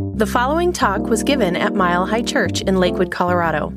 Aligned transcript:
The 0.00 0.26
following 0.26 0.72
talk 0.72 1.02
was 1.02 1.22
given 1.22 1.56
at 1.56 1.74
Mile 1.74 2.06
High 2.06 2.22
Church 2.22 2.62
in 2.62 2.76
Lakewood, 2.76 3.10
Colorado. 3.10 3.72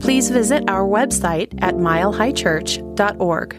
Please 0.00 0.30
visit 0.30 0.64
our 0.68 0.86
website 0.86 1.54
at 1.62 1.74
milehighchurch.org. 1.74 3.56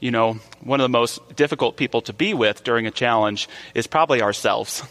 You 0.00 0.10
know, 0.10 0.38
one 0.62 0.80
of 0.80 0.84
the 0.84 0.88
most 0.88 1.36
difficult 1.36 1.76
people 1.76 2.00
to 2.02 2.12
be 2.12 2.32
with 2.32 2.64
during 2.64 2.86
a 2.86 2.90
challenge 2.90 3.48
is 3.74 3.86
probably 3.86 4.22
ourselves. 4.22 4.82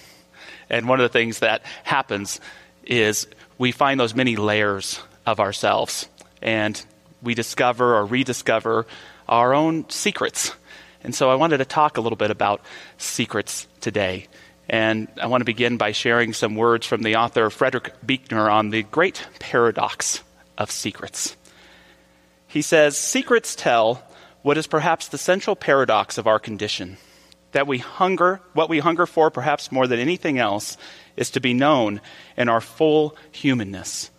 And 0.69 0.88
one 0.88 0.99
of 0.99 1.04
the 1.04 1.13
things 1.17 1.40
that 1.40 1.63
happens 1.83 2.39
is 2.85 3.28
we 3.58 3.71
find 3.71 3.99
those 3.99 4.15
many 4.15 4.35
layers 4.35 5.01
of 5.26 5.39
ourselves 5.39 6.08
and 6.42 6.83
we 7.21 7.33
discover 7.33 7.96
or 7.96 8.05
rediscover 8.05 8.85
our 9.28 9.53
own 9.53 9.89
secrets. 9.89 10.55
And 11.03 11.15
so 11.15 11.29
I 11.29 11.35
wanted 11.35 11.58
to 11.58 11.65
talk 11.65 11.97
a 11.97 12.01
little 12.01 12.15
bit 12.15 12.31
about 12.31 12.62
secrets 12.97 13.67
today. 13.79 14.28
And 14.72 15.10
I 15.22 15.28
want 15.28 15.42
to 15.42 15.46
begin 15.46 15.76
by 15.76 15.92
sharing 15.92 16.31
some 16.31 16.55
words 16.55 16.88
from 16.88 17.03
the 17.03 17.17
author 17.17 17.49
Frederick 17.49 17.93
Buechner 18.05 18.49
on 18.49 18.70
the 18.70 18.84
great 18.84 19.27
paradox 19.38 20.23
of 20.57 20.71
secrets. 20.71 21.35
He 22.47 22.61
says, 22.61 22.97
Secrets 22.97 23.53
tell 23.53 24.02
what 24.44 24.57
is 24.57 24.67
perhaps 24.67 25.09
the 25.09 25.17
central 25.17 25.57
paradox 25.57 26.17
of 26.17 26.25
our 26.25 26.39
condition 26.39 26.95
that 27.52 27.67
we 27.67 27.80
hunger, 27.80 28.39
what 28.53 28.70
we 28.70 28.80
hunger 28.80 29.05
for 29.05 29.30
perhaps 29.30 29.73
more 29.73 29.88
than 29.88 29.99
anything 29.99 30.39
else, 30.39 30.77
is 31.17 31.31
to 31.31 31.41
be 31.41 31.53
known 31.53 31.99
in 32.38 32.47
our 32.47 32.61
full 32.61 33.17
humanness. 33.33 34.09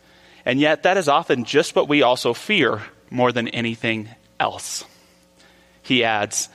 And 0.44 0.60
yet, 0.60 0.82
that 0.82 0.98
is 0.98 1.08
often 1.08 1.44
just 1.44 1.74
what 1.74 1.88
we 1.88 2.02
also 2.02 2.34
fear 2.34 2.82
more 3.10 3.32
than 3.32 3.48
anything 3.48 4.10
else. 4.38 4.84
He 5.80 6.04
adds, 6.04 6.50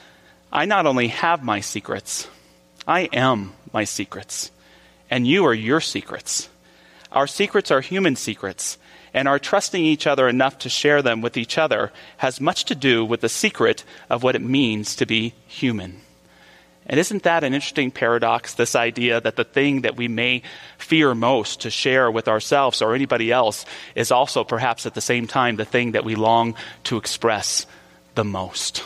I 0.52 0.66
not 0.66 0.86
only 0.86 1.08
have 1.08 1.42
my 1.42 1.60
secrets, 1.60 2.28
I 2.86 3.08
am 3.12 3.54
my 3.72 3.84
secrets, 3.84 4.50
and 5.10 5.26
you 5.26 5.44
are 5.46 5.54
your 5.54 5.80
secrets. 5.80 6.48
Our 7.12 7.26
secrets 7.26 7.70
are 7.70 7.80
human 7.80 8.16
secrets, 8.16 8.78
and 9.14 9.26
our 9.26 9.38
trusting 9.38 9.84
each 9.84 10.06
other 10.06 10.28
enough 10.28 10.58
to 10.60 10.68
share 10.68 11.02
them 11.02 11.20
with 11.20 11.36
each 11.36 11.58
other 11.58 11.92
has 12.18 12.40
much 12.40 12.64
to 12.66 12.74
do 12.74 13.04
with 13.04 13.20
the 13.20 13.28
secret 13.28 13.84
of 14.10 14.22
what 14.22 14.36
it 14.36 14.42
means 14.42 14.94
to 14.96 15.06
be 15.06 15.34
human. 15.46 16.00
And 16.88 16.98
isn't 16.98 17.24
that 17.24 17.44
an 17.44 17.52
interesting 17.52 17.90
paradox? 17.90 18.54
This 18.54 18.74
idea 18.74 19.20
that 19.20 19.36
the 19.36 19.44
thing 19.44 19.82
that 19.82 19.96
we 19.96 20.08
may 20.08 20.42
fear 20.78 21.14
most 21.14 21.60
to 21.62 21.70
share 21.70 22.10
with 22.10 22.28
ourselves 22.28 22.80
or 22.80 22.94
anybody 22.94 23.30
else 23.30 23.66
is 23.94 24.10
also 24.10 24.42
perhaps 24.42 24.86
at 24.86 24.94
the 24.94 25.02
same 25.02 25.26
time 25.26 25.56
the 25.56 25.66
thing 25.66 25.92
that 25.92 26.04
we 26.04 26.14
long 26.14 26.54
to 26.84 26.96
express 26.96 27.66
the 28.14 28.24
most. 28.24 28.84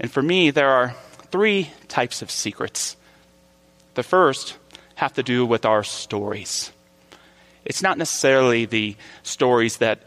And 0.00 0.10
for 0.10 0.22
me, 0.22 0.50
there 0.50 0.70
are 0.70 0.96
three 1.30 1.70
types 1.88 2.22
of 2.22 2.30
secrets 2.30 2.96
the 3.94 4.02
first 4.02 4.56
have 4.94 5.14
to 5.14 5.22
do 5.22 5.44
with 5.44 5.64
our 5.64 5.82
stories. 5.82 6.70
It's 7.64 7.82
not 7.82 7.98
necessarily 7.98 8.64
the 8.64 8.96
stories 9.22 9.78
that 9.78 10.02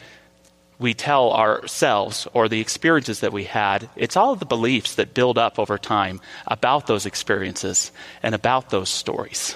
we 0.80 0.94
tell 0.94 1.31
ourselves 1.31 2.27
or 2.33 2.49
the 2.49 2.59
experiences 2.59 3.19
that 3.19 3.33
we 3.33 3.44
had. 3.44 3.89
It's 3.95 4.17
all 4.17 4.36
the 4.36 4.45
beliefs 4.45 4.95
that 4.95 5.14
build 5.14 5.38
up 5.38 5.59
over 5.59 5.77
time 5.77 6.22
about 6.47 6.88
those 6.88 7.05
experiences 7.05 7.92
and 8.23 8.33
about 8.33 8.69
those 8.69 8.89
stories. 8.89 9.55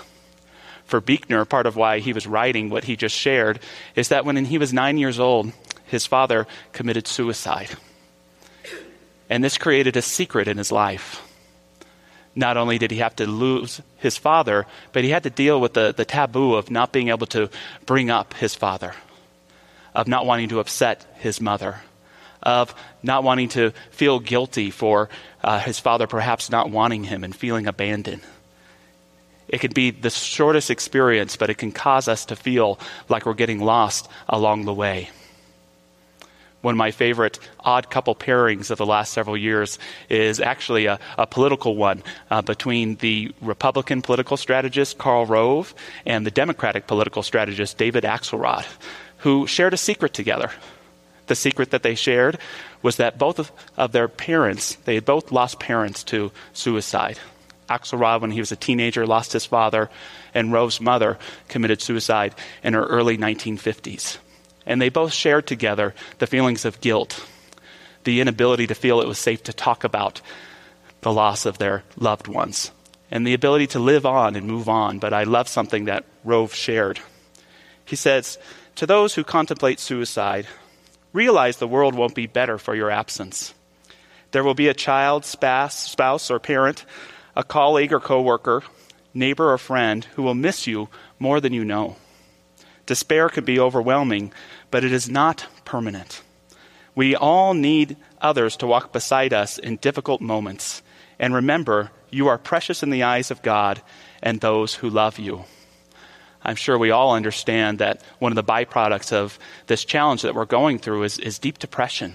For 0.86 1.02
Buechner, 1.02 1.45
part 1.45 1.66
of 1.66 1.75
why 1.75 1.99
he 1.99 2.13
was 2.13 2.27
writing 2.27 2.69
what 2.69 2.83
he 2.83 2.95
just 2.95 3.16
shared 3.16 3.59
is 3.95 4.09
that 4.09 4.23
when 4.23 4.45
he 4.45 4.59
was 4.59 4.71
nine 4.71 4.99
years 4.99 5.19
old, 5.19 5.52
his 5.86 6.05
father 6.05 6.45
committed 6.73 7.08
suicide. 7.08 7.69
And 9.30 9.43
this 9.43 9.58
created 9.58 9.97
a 9.97 10.03
secret 10.03 10.47
in 10.47 10.58
his 10.58 10.71
life 10.71 11.21
not 12.36 12.58
only 12.58 12.78
did 12.78 12.91
he 12.91 12.97
have 12.97 13.16
to 13.16 13.25
lose 13.25 13.81
his 13.97 14.17
father, 14.17 14.66
but 14.91 15.03
he 15.03 15.09
had 15.09 15.23
to 15.23 15.30
deal 15.30 15.59
with 15.59 15.73
the, 15.73 15.94
the 15.95 16.05
taboo 16.05 16.55
of 16.55 16.69
not 16.69 16.92
being 16.92 17.09
able 17.09 17.27
to 17.27 17.50
bring 17.86 18.09
up 18.09 18.33
his 18.33 18.53
father, 18.53 18.94
of 19.94 20.08
not 20.08 20.25
wanting 20.25 20.50
to 20.50 20.59
upset 20.59 21.05
his 21.19 21.39
mother, 21.39 21.81
of 22.43 22.76
not 23.02 23.23
wanting 23.23 23.49
to 23.49 23.71
feel 23.92 24.20
guilty 24.20 24.70
for 24.70 25.09
uh, 25.43 25.59
his 25.59 25.80
father 25.80 26.08
perhaps 26.08 26.49
not 26.49 26.70
wanting 26.70 27.05
him 27.05 27.23
and 27.23 27.36
feeling 27.36 27.67
abandoned. 27.67 28.21
It 29.48 29.61
can 29.61 29.71
be 29.71 29.92
the 29.92 30.09
shortest 30.09 30.70
experience, 30.71 31.38
but 31.38 31.49
it 31.49 31.55
can 31.55 31.71
cause 31.71 32.08
us 32.08 32.26
to 32.26 32.36
feel 32.36 32.80
like 33.08 33.26
we're 33.26 33.33
getting 33.33 33.59
lost 33.59 34.09
along 34.27 34.65
the 34.65 34.73
way. 34.73 35.09
One 36.65 36.73
of 36.73 36.77
my 36.77 36.89
favorite 36.89 37.37
odd 37.59 37.92
couple 37.92 38.15
pairings 38.15 38.71
of 38.71 38.80
the 38.80 38.87
last 38.87 39.14
several 39.14 39.37
years 39.37 39.77
is 40.09 40.39
actually 40.39 40.87
a, 40.87 40.99
a 41.15 41.27
political 41.27 41.76
one 41.76 42.02
uh, 42.31 42.42
between 42.42 42.95
the 42.95 43.31
Republican 43.39 44.02
political 44.02 44.36
strategist 44.36 44.98
Karl 44.98 45.27
Rove 45.27 45.76
and 46.08 46.26
the 46.26 46.31
Democratic 46.31 46.87
political 46.87 47.21
strategist 47.21 47.77
David 47.77 48.03
Axelrod, 48.03 48.65
who 49.17 49.45
shared 49.45 49.76
a 49.76 49.77
secret 49.77 50.15
together. 50.15 50.49
The 51.27 51.36
secret 51.36 51.70
that 51.70 51.83
they 51.83 51.93
shared 51.93 52.39
was 52.82 52.97
that 52.97 53.20
both 53.20 53.37
of, 53.37 53.52
of 53.77 53.92
their 53.92 54.08
parents, 54.08 54.73
they 54.86 54.95
had 54.95 55.05
both 55.05 55.32
lost 55.32 55.59
parents 55.59 56.03
to 56.05 56.32
suicide. 56.53 57.20
Axelrod, 57.70 58.21
when 58.21 58.32
he 58.32 58.39
was 58.39 58.52
a 58.52 58.55
teenager, 58.55 59.05
lost 59.05 59.33
his 59.33 59.45
father, 59.45 59.92
and 60.33 60.52
Rove's 60.52 60.82
mother 60.82 61.20
committed 61.47 61.83
suicide 61.83 62.33
in 62.64 62.73
her 62.73 62.87
early 62.87 63.20
1950s. 63.20 64.17
And 64.65 64.81
they 64.81 64.89
both 64.89 65.14
shared 65.14 65.48
together 65.48 65.93
the 66.17 66.27
feelings 66.27 66.65
of 66.65 66.81
guilt, 66.81 67.26
the 68.03 68.21
inability 68.21 68.67
to 68.67 68.76
feel 68.76 69.02
it 69.02 69.08
was 69.08 69.20
safe 69.20 69.43
to 69.43 69.53
talk 69.53 69.83
about 69.83 70.21
the 71.02 71.14
loss 71.14 71.45
of 71.45 71.59
their 71.59 71.83
loved 71.98 72.27
ones, 72.27 72.71
and 73.11 73.27
the 73.27 73.36
ability 73.36 73.67
to 73.67 73.80
live 73.80 74.08
on 74.08 74.36
and 74.36 74.48
move 74.48 74.67
on. 74.67 74.98
But 74.98 75.14
I 75.14 75.23
love 75.23 75.48
something 75.48 75.86
that 75.86 76.03
Rove 76.23 76.53
shared. 76.55 76.99
He 77.86 77.95
says, 77.95 78.39
To 78.77 78.87
those 78.87 79.14
who 79.14 79.23
contemplate 79.23 79.80
suicide, 79.80 80.48
realize 81.14 81.58
the 81.58 81.67
world 81.67 81.93
won't 81.93 82.15
be 82.15 82.26
better 82.26 82.58
for 82.58 82.73
your 82.76 82.89
absence. 82.89 83.53
There 84.32 84.43
will 84.43 84.55
be 84.55 84.67
a 84.67 84.73
child, 84.73 85.23
spouse, 85.23 86.32
or 86.32 86.39
parent, 86.39 86.83
a 87.36 87.43
colleague 87.43 87.93
or 87.93 87.99
coworker, 87.99 88.64
neighbor 89.14 89.52
or 89.52 89.58
friend 89.58 90.03
who 90.15 90.23
will 90.23 90.33
miss 90.33 90.67
you 90.67 90.89
more 91.20 91.39
than 91.39 91.53
you 91.53 91.64
know. 91.64 91.95
Despair 92.86 93.30
can 93.30 93.45
be 93.45 93.59
overwhelming, 93.59 94.33
but 94.71 94.83
it 94.83 94.92
is 94.92 95.09
not 95.09 95.48
permanent. 95.65 96.21
We 96.95 97.15
all 97.15 97.53
need 97.53 97.98
others 98.21 98.58
to 98.58 98.67
walk 98.67 98.93
beside 98.93 99.33
us 99.33 99.58
in 99.58 99.77
difficult 99.77 100.21
moments. 100.21 100.81
And 101.20 101.33
remember, 101.33 101.92
you 102.09 102.27
are 102.27 102.37
precious 102.37 102.83
in 102.83 102.89
the 102.89 103.03
eyes 103.03 103.31
of 103.31 103.42
God 103.42 103.81
and 104.23 104.39
those 104.39 104.76
who 104.76 104.89
love 104.89 105.20
you. 105.20 105.45
I'm 106.42 106.55
sure 106.55 106.77
we 106.77 106.92
all 106.92 107.15
understand 107.15 107.80
that 107.80 108.02
one 108.20 108.31
of 108.31 108.36
the 108.36 108.43
byproducts 108.43 109.11
of 109.11 109.39
this 109.67 109.83
challenge 109.83 110.21
that 110.21 110.36
we're 110.36 110.45
going 110.45 110.77
through 110.77 111.03
is, 111.03 111.17
is 111.17 111.39
deep 111.39 111.58
depression. 111.58 112.14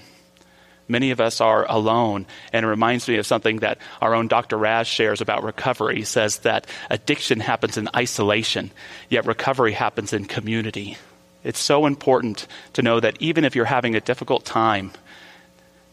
Many 0.86 1.10
of 1.10 1.20
us 1.20 1.40
are 1.40 1.66
alone, 1.68 2.26
and 2.52 2.64
it 2.64 2.68
reminds 2.68 3.06
me 3.06 3.16
of 3.18 3.26
something 3.26 3.58
that 3.58 3.78
our 4.00 4.14
own 4.14 4.28
Dr. 4.28 4.56
Raz 4.56 4.88
shares 4.88 5.20
about 5.20 5.44
recovery. 5.44 5.96
He 5.96 6.04
says 6.04 6.38
that 6.38 6.66
addiction 6.90 7.38
happens 7.40 7.76
in 7.76 7.88
isolation, 7.94 8.72
yet 9.08 9.26
recovery 9.26 9.72
happens 9.72 10.12
in 10.12 10.24
community. 10.24 10.96
It's 11.42 11.58
so 11.58 11.86
important 11.86 12.46
to 12.74 12.82
know 12.82 13.00
that 13.00 13.16
even 13.20 13.44
if 13.44 13.56
you're 13.56 13.64
having 13.64 13.94
a 13.94 14.00
difficult 14.00 14.44
time, 14.44 14.92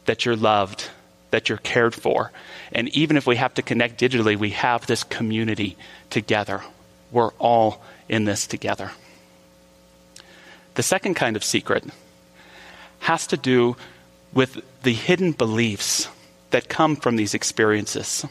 that 0.05 0.25
you're 0.25 0.35
loved, 0.35 0.89
that 1.31 1.49
you're 1.49 1.57
cared 1.57 1.95
for. 1.95 2.31
And 2.71 2.89
even 2.89 3.17
if 3.17 3.27
we 3.27 3.35
have 3.37 3.53
to 3.55 3.61
connect 3.61 3.99
digitally, 3.99 4.37
we 4.37 4.51
have 4.51 4.87
this 4.87 5.03
community 5.03 5.77
together. 6.09 6.61
We're 7.11 7.31
all 7.33 7.81
in 8.09 8.25
this 8.25 8.47
together. 8.47 8.91
The 10.75 10.83
second 10.83 11.15
kind 11.15 11.35
of 11.35 11.43
secret 11.43 11.83
has 12.99 13.27
to 13.27 13.37
do 13.37 13.75
with 14.33 14.61
the 14.83 14.93
hidden 14.93 15.31
beliefs 15.31 16.07
that 16.51 16.69
come 16.69 16.95
from 16.95 17.15
these 17.15 17.33
experiences 17.33 18.25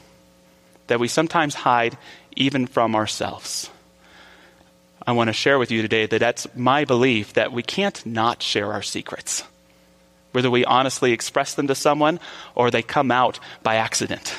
that 0.87 1.01
we 1.01 1.09
sometimes 1.09 1.55
hide 1.55 1.97
even 2.37 2.67
from 2.67 2.95
ourselves. 2.95 3.71
I 5.07 5.13
want 5.13 5.29
to 5.29 5.33
share 5.33 5.59
with 5.59 5.71
you 5.71 5.83
today 5.83 6.07
that 6.07 6.19
that's 6.19 6.49
my 6.57 6.85
belief 6.85 7.35
that 7.35 7.53
we 7.53 7.63
can't 7.63 8.05
not 8.05 8.43
share 8.43 8.73
our 8.73 8.83
secrets, 8.83 9.45
whether 10.33 10.51
we 10.51 10.65
honestly 10.65 11.13
express 11.13 11.55
them 11.55 11.69
to 11.69 11.77
someone 11.77 12.19
or 12.57 12.71
they 12.71 12.83
come 12.83 13.13
out 13.13 13.39
by 13.63 13.77
accident 13.77 14.37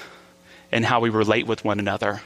in 0.70 0.84
how 0.84 1.00
we 1.00 1.10
relate 1.10 1.48
with 1.48 1.64
one 1.64 1.80
another. 1.80 2.22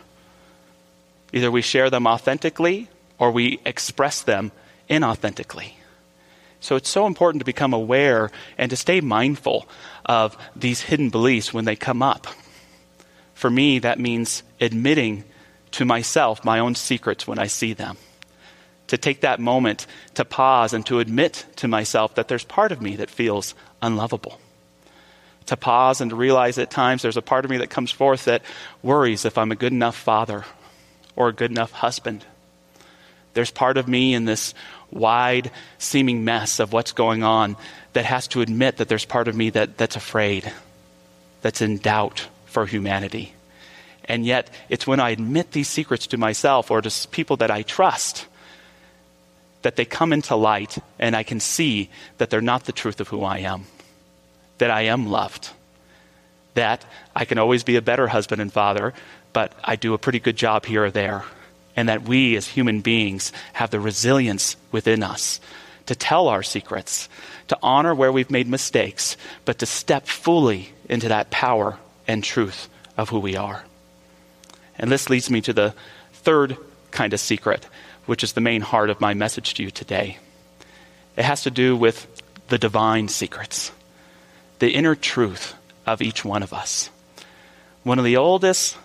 Either 1.31 1.51
we 1.51 1.61
share 1.61 1.91
them 1.91 2.07
authentically 2.07 2.87
or 3.19 3.29
we 3.29 3.59
express 3.63 4.23
them 4.23 4.51
inauthentically. 4.89 5.73
So 6.59 6.75
it's 6.75 6.89
so 6.89 7.05
important 7.05 7.41
to 7.41 7.45
become 7.45 7.73
aware 7.73 8.31
and 8.57 8.71
to 8.71 8.75
stay 8.75 9.01
mindful 9.01 9.67
of 10.03 10.35
these 10.55 10.81
hidden 10.81 11.11
beliefs 11.11 11.53
when 11.53 11.65
they 11.65 11.75
come 11.75 12.01
up. 12.01 12.25
For 13.35 13.51
me, 13.51 13.77
that 13.79 13.99
means 13.99 14.41
admitting 14.59 15.25
to 15.71 15.85
myself 15.85 16.43
my 16.43 16.57
own 16.57 16.73
secrets 16.73 17.27
when 17.27 17.37
I 17.37 17.45
see 17.45 17.73
them. 17.73 17.97
To 18.91 18.97
take 18.97 19.21
that 19.21 19.39
moment 19.39 19.87
to 20.15 20.25
pause 20.25 20.73
and 20.73 20.85
to 20.87 20.99
admit 20.99 21.45
to 21.55 21.69
myself 21.69 22.15
that 22.15 22.27
there's 22.27 22.43
part 22.43 22.73
of 22.73 22.81
me 22.81 22.97
that 22.97 23.09
feels 23.09 23.55
unlovable. 23.81 24.37
To 25.45 25.55
pause 25.55 26.01
and 26.01 26.09
to 26.09 26.17
realize 26.17 26.57
at 26.57 26.69
times 26.69 27.01
there's 27.01 27.15
a 27.15 27.21
part 27.21 27.45
of 27.45 27.51
me 27.51 27.55
that 27.59 27.69
comes 27.69 27.89
forth 27.89 28.25
that 28.25 28.41
worries 28.83 29.23
if 29.23 29.37
I'm 29.37 29.49
a 29.53 29.55
good 29.55 29.71
enough 29.71 29.95
father 29.95 30.43
or 31.15 31.29
a 31.29 31.33
good 31.33 31.51
enough 31.51 31.71
husband. 31.71 32.25
There's 33.33 33.49
part 33.49 33.77
of 33.77 33.87
me 33.87 34.13
in 34.13 34.25
this 34.25 34.53
wide 34.91 35.51
seeming 35.77 36.25
mess 36.25 36.59
of 36.59 36.73
what's 36.73 36.91
going 36.91 37.23
on 37.23 37.55
that 37.93 38.03
has 38.03 38.27
to 38.27 38.41
admit 38.41 38.75
that 38.75 38.89
there's 38.89 39.05
part 39.05 39.29
of 39.29 39.37
me 39.37 39.51
that, 39.51 39.77
that's 39.77 39.95
afraid, 39.95 40.51
that's 41.41 41.61
in 41.61 41.77
doubt 41.77 42.27
for 42.43 42.65
humanity. 42.65 43.35
And 44.03 44.25
yet, 44.25 44.49
it's 44.67 44.85
when 44.85 44.99
I 44.99 45.11
admit 45.11 45.51
these 45.51 45.69
secrets 45.69 46.07
to 46.07 46.17
myself 46.17 46.69
or 46.69 46.81
to 46.81 47.07
people 47.07 47.37
that 47.37 47.51
I 47.51 47.61
trust 47.61 48.27
that 49.61 49.75
they 49.75 49.85
come 49.85 50.13
into 50.13 50.35
light 50.35 50.77
and 50.99 51.15
I 51.15 51.23
can 51.23 51.39
see 51.39 51.89
that 52.17 52.29
they're 52.29 52.41
not 52.41 52.65
the 52.65 52.71
truth 52.71 52.99
of 52.99 53.07
who 53.07 53.23
I 53.23 53.39
am, 53.39 53.65
that 54.57 54.71
I 54.71 54.83
am 54.83 55.07
loved, 55.07 55.49
that 56.53 56.85
I 57.15 57.25
can 57.25 57.37
always 57.37 57.63
be 57.63 57.75
a 57.75 57.81
better 57.81 58.07
husband 58.07 58.41
and 58.41 58.51
father, 58.51 58.93
but 59.33 59.53
I 59.63 59.75
do 59.75 59.93
a 59.93 59.99
pretty 59.99 60.19
good 60.19 60.35
job 60.35 60.65
here 60.65 60.85
or 60.85 60.91
there, 60.91 61.23
and 61.75 61.89
that 61.89 62.03
we 62.03 62.35
as 62.35 62.47
human 62.47 62.81
beings 62.81 63.31
have 63.53 63.69
the 63.69 63.79
resilience 63.79 64.55
within 64.71 65.03
us 65.03 65.39
to 65.85 65.95
tell 65.95 66.27
our 66.27 66.43
secrets, 66.43 67.09
to 67.47 67.57
honor 67.61 67.93
where 67.95 68.11
we've 68.11 68.31
made 68.31 68.47
mistakes, 68.47 69.17
but 69.45 69.59
to 69.59 69.65
step 69.65 70.05
fully 70.05 70.71
into 70.89 71.07
that 71.07 71.29
power 71.29 71.77
and 72.07 72.23
truth 72.23 72.69
of 72.97 73.09
who 73.09 73.19
we 73.19 73.35
are. 73.35 73.63
And 74.77 74.91
this 74.91 75.09
leads 75.09 75.29
me 75.29 75.41
to 75.41 75.53
the 75.53 75.73
third 76.13 76.57
kind 76.91 77.13
of 77.13 77.19
secret, 77.19 77.65
which 78.05 78.23
is 78.23 78.33
the 78.33 78.41
main 78.41 78.61
heart 78.61 78.89
of 78.89 79.01
my 79.01 79.13
message 79.13 79.53
to 79.55 79.63
you 79.63 79.71
today. 79.71 80.17
It 81.15 81.23
has 81.23 81.43
to 81.43 81.51
do 81.51 81.75
with 81.75 82.07
the 82.47 82.57
divine 82.57 83.07
secrets, 83.07 83.71
the 84.59 84.71
inner 84.71 84.95
truth 84.95 85.55
of 85.85 86.01
each 86.01 86.25
one 86.25 86.43
of 86.43 86.53
us. 86.53 86.89
One 87.83 87.99
of 87.99 88.05
the 88.05 88.17
oldest 88.17 88.77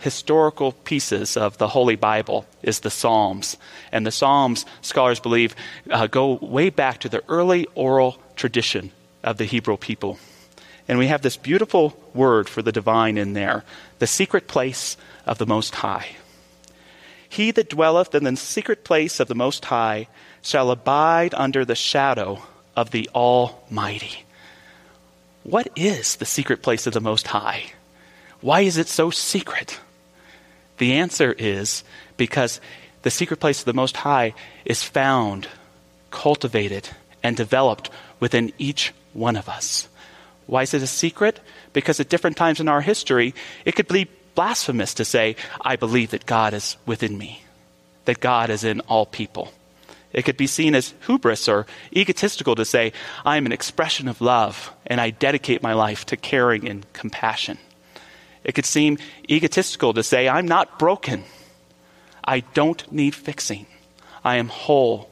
historical 0.00 0.72
pieces 0.72 1.36
of 1.36 1.58
the 1.58 1.68
Holy 1.68 1.96
Bible 1.96 2.46
is 2.62 2.80
the 2.80 2.90
Psalms. 2.90 3.56
And 3.92 4.06
the 4.06 4.10
Psalms, 4.10 4.64
scholars 4.80 5.20
believe, 5.20 5.54
uh, 5.90 6.06
go 6.06 6.34
way 6.40 6.70
back 6.70 6.98
to 7.00 7.08
the 7.08 7.22
early 7.28 7.66
oral 7.74 8.18
tradition 8.34 8.92
of 9.22 9.36
the 9.36 9.44
Hebrew 9.44 9.76
people. 9.76 10.18
And 10.88 10.98
we 10.98 11.08
have 11.08 11.22
this 11.22 11.36
beautiful 11.36 11.96
word 12.14 12.48
for 12.48 12.62
the 12.62 12.72
divine 12.72 13.18
in 13.18 13.34
there 13.34 13.64
the 13.98 14.06
secret 14.06 14.48
place 14.48 14.96
of 15.26 15.38
the 15.38 15.46
Most 15.46 15.74
High. 15.76 16.16
He 17.30 17.52
that 17.52 17.70
dwelleth 17.70 18.12
in 18.12 18.24
the 18.24 18.36
secret 18.36 18.82
place 18.82 19.20
of 19.20 19.28
the 19.28 19.36
Most 19.36 19.64
High 19.66 20.08
shall 20.42 20.72
abide 20.72 21.32
under 21.32 21.64
the 21.64 21.76
shadow 21.76 22.42
of 22.76 22.90
the 22.90 23.08
Almighty. 23.14 24.24
What 25.44 25.68
is 25.76 26.16
the 26.16 26.26
secret 26.26 26.60
place 26.60 26.88
of 26.88 26.92
the 26.92 27.00
Most 27.00 27.28
High? 27.28 27.72
Why 28.40 28.62
is 28.62 28.76
it 28.76 28.88
so 28.88 29.10
secret? 29.10 29.78
The 30.78 30.94
answer 30.94 31.32
is 31.38 31.84
because 32.16 32.60
the 33.02 33.12
secret 33.12 33.38
place 33.38 33.60
of 33.60 33.64
the 33.64 33.74
Most 33.74 33.98
High 33.98 34.34
is 34.64 34.82
found, 34.82 35.46
cultivated, 36.10 36.88
and 37.22 37.36
developed 37.36 37.90
within 38.18 38.52
each 38.58 38.92
one 39.12 39.36
of 39.36 39.48
us. 39.48 39.88
Why 40.46 40.62
is 40.62 40.74
it 40.74 40.82
a 40.82 40.88
secret? 40.88 41.38
Because 41.72 42.00
at 42.00 42.08
different 42.08 42.36
times 42.36 42.58
in 42.58 42.68
our 42.68 42.80
history, 42.80 43.34
it 43.64 43.76
could 43.76 43.86
be 43.86 44.08
blasphemous 44.34 44.94
to 44.94 45.04
say, 45.04 45.36
I 45.60 45.76
believe 45.76 46.10
that 46.10 46.26
God 46.26 46.54
is 46.54 46.76
within 46.86 47.16
me, 47.16 47.44
that 48.04 48.20
God 48.20 48.50
is 48.50 48.64
in 48.64 48.80
all 48.80 49.06
people. 49.06 49.52
It 50.12 50.24
could 50.24 50.36
be 50.36 50.46
seen 50.46 50.74
as 50.74 50.94
hubris 51.06 51.48
or 51.48 51.66
egotistical 51.94 52.56
to 52.56 52.64
say, 52.64 52.92
I 53.24 53.36
am 53.36 53.46
an 53.46 53.52
expression 53.52 54.08
of 54.08 54.20
love 54.20 54.72
and 54.86 55.00
I 55.00 55.10
dedicate 55.10 55.62
my 55.62 55.72
life 55.72 56.04
to 56.06 56.16
caring 56.16 56.68
and 56.68 56.90
compassion. 56.92 57.58
It 58.42 58.54
could 58.54 58.66
seem 58.66 58.98
egotistical 59.28 59.94
to 59.94 60.02
say, 60.02 60.28
I'm 60.28 60.48
not 60.48 60.78
broken. 60.78 61.24
I 62.24 62.40
don't 62.40 62.90
need 62.90 63.14
fixing. 63.14 63.66
I 64.24 64.36
am 64.36 64.48
whole, 64.48 65.08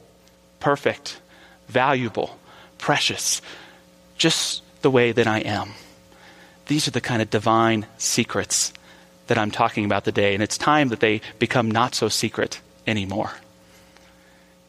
perfect, 0.59 1.21
valuable, 1.67 2.37
precious, 2.77 3.41
just 4.17 4.63
the 4.81 4.91
way 4.91 5.11
that 5.11 5.27
I 5.27 5.39
am. 5.39 5.71
These 6.67 6.87
are 6.87 6.91
the 6.91 7.01
kind 7.01 7.21
of 7.21 7.29
divine 7.29 7.85
secrets 7.97 8.73
that 9.29 9.37
I'm 9.37 9.51
talking 9.51 9.85
about 9.85 10.03
today, 10.03 10.33
and 10.33 10.43
it's 10.43 10.57
time 10.57 10.89
that 10.89 10.99
they 10.99 11.21
become 11.39 11.71
not 11.71 11.95
so 11.95 12.09
secret 12.09 12.59
anymore. 12.85 13.31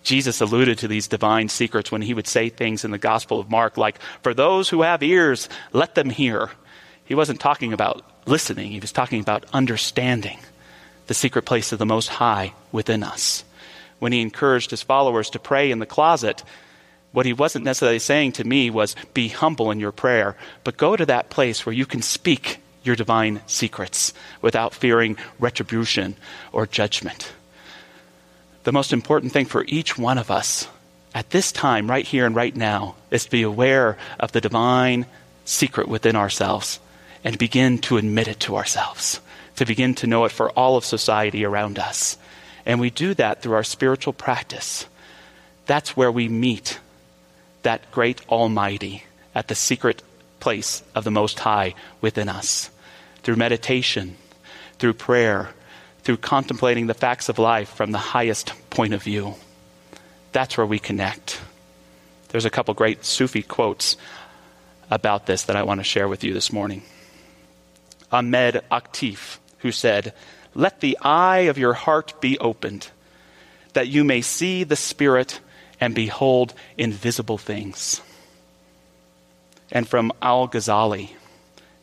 Jesus 0.03 0.41
alluded 0.41 0.79
to 0.79 0.89
these 0.89 1.09
divine 1.09 1.49
secrets 1.49 1.91
when 1.91 2.03
he 2.03 2.15
would 2.15 2.27
say 2.27 2.49
things 2.49 2.85
in 2.85 2.91
the 2.91 2.99
Gospel 2.99 3.41
of 3.41 3.51
Mark 3.51 3.77
like, 3.77 3.99
For 4.23 4.33
those 4.33 4.69
who 4.69 4.83
have 4.83 5.03
ears, 5.03 5.49
let 5.73 5.95
them 5.95 6.09
hear. 6.09 6.51
He 7.05 7.15
wasn't 7.15 7.41
talking 7.41 7.73
about 7.73 8.05
listening, 8.27 8.71
he 8.71 8.81
was 8.81 8.93
talking 8.93 9.21
about 9.21 9.45
understanding 9.53 10.39
the 11.07 11.15
secret 11.15 11.43
place 11.43 11.73
of 11.73 11.79
the 11.79 11.87
Most 11.87 12.09
High 12.09 12.53
within 12.71 13.03
us. 13.03 13.45
When 13.99 14.13
he 14.13 14.21
encouraged 14.21 14.71
his 14.71 14.83
followers 14.83 15.31
to 15.31 15.39
pray 15.39 15.71
in 15.71 15.81
the 15.81 15.87
closet, 15.87 16.45
what 17.13 17.27
he 17.27 17.33
wasn't 17.33 17.65
necessarily 17.65 17.99
saying 17.99 18.33
to 18.33 18.45
me 18.45 18.71
was, 18.71 18.95
be 19.13 19.29
humble 19.29 19.71
in 19.71 19.81
your 19.81 19.91
prayer, 19.91 20.37
but 20.65 20.77
go 20.77 20.97
to 20.97 21.07
that 21.07 21.31
place 21.31 21.67
where 21.67 21.75
you 21.75 21.85
can 21.85 22.01
speak 22.01 22.61
your 22.83 22.97
divine 22.97 23.41
secrets 23.47 24.13
without 24.41 24.75
fearing 24.75 25.17
retribution 25.39 26.17
or 26.53 26.67
judgment. 26.67 27.33
The 28.65 28.73
most 28.73 28.93
important 28.93 29.33
thing 29.33 29.47
for 29.47 29.65
each 29.69 29.99
one 29.99 30.19
of 30.19 30.31
us 30.31 30.69
at 31.15 31.31
this 31.31 31.51
time, 31.51 31.91
right 31.91 32.07
here 32.07 32.27
and 32.27 32.37
right 32.37 32.55
now, 32.55 32.95
is 33.11 33.25
to 33.25 33.31
be 33.31 33.43
aware 33.43 33.97
of 34.19 34.33
the 34.33 34.41
divine 34.41 35.07
secret 35.45 35.89
within 35.89 36.15
ourselves 36.15 36.79
and 37.25 37.37
begin 37.37 37.79
to 37.79 37.97
admit 37.97 38.29
it 38.29 38.41
to 38.41 38.57
ourselves, 38.57 39.21
to 39.57 39.67
begin 39.67 39.95
to 39.97 40.07
know 40.07 40.25
it 40.25 40.33
for 40.33 40.51
all 40.51 40.77
of 40.77 40.85
society 40.85 41.45
around 41.45 41.79
us. 41.79 42.17
And 42.65 42.81
we 42.81 42.91
do 42.91 43.15
that 43.15 43.43
through 43.43 43.55
our 43.55 43.65
spiritual 43.65 44.13
practice. 44.13 44.87
That's 45.67 45.97
where 45.97 46.13
we 46.13 46.29
meet 46.29 46.79
that 47.63 47.91
great 47.91 48.21
Almighty 48.29 49.05
at 49.35 49.49
the 49.49 49.55
secret 49.55 50.03
place 50.41 50.83
of 50.95 51.05
the 51.05 51.11
Most 51.11 51.39
High 51.39 51.75
within 52.01 52.29
us. 52.29 52.71
Through 53.23 53.37
meditation, 53.37 54.17
through 54.79 54.95
prayer, 54.95 55.51
through 56.03 56.17
contemplating 56.17 56.87
the 56.87 56.95
facts 56.95 57.29
of 57.29 57.39
life 57.39 57.69
from 57.69 57.93
the 57.93 57.99
highest 57.99 58.55
point 58.71 58.95
of 58.95 59.03
view. 59.03 59.35
That's 60.33 60.57
where 60.57 60.67
we 60.67 60.79
connect. 60.79 61.41
There's 62.29 62.45
a 62.45 62.51
couple 62.51 62.75
great 62.75 63.05
Sufi 63.05 63.43
quotes 63.43 63.97
about 64.91 65.27
this 65.27 65.45
that 65.45 65.57
I 65.57 65.63
want 65.63 65.81
to 65.81 65.85
share 65.85 66.09
with 66.09 66.25
you 66.25 66.33
this 66.33 66.53
morning. 66.53 66.83
Ahmed 68.11 68.63
Hatif, 68.71 69.39
who 69.59 69.73
said, 69.73 70.15
Let 70.55 70.81
the 70.81 70.99
eye 71.03 71.41
of 71.51 71.59
your 71.59 71.75
heart 71.75 72.21
be 72.21 72.39
opened, 72.39 72.89
that 73.75 73.89
you 73.89 74.05
may 74.05 74.21
see 74.21 74.65
the 74.65 74.77
Spirit 74.77 75.41
and 75.81 75.95
behold 75.95 76.55
invisible 76.77 77.39
things. 77.39 78.01
And 79.73 79.89
from 79.89 80.13
Al 80.21 80.49
Ghazali 80.49 81.11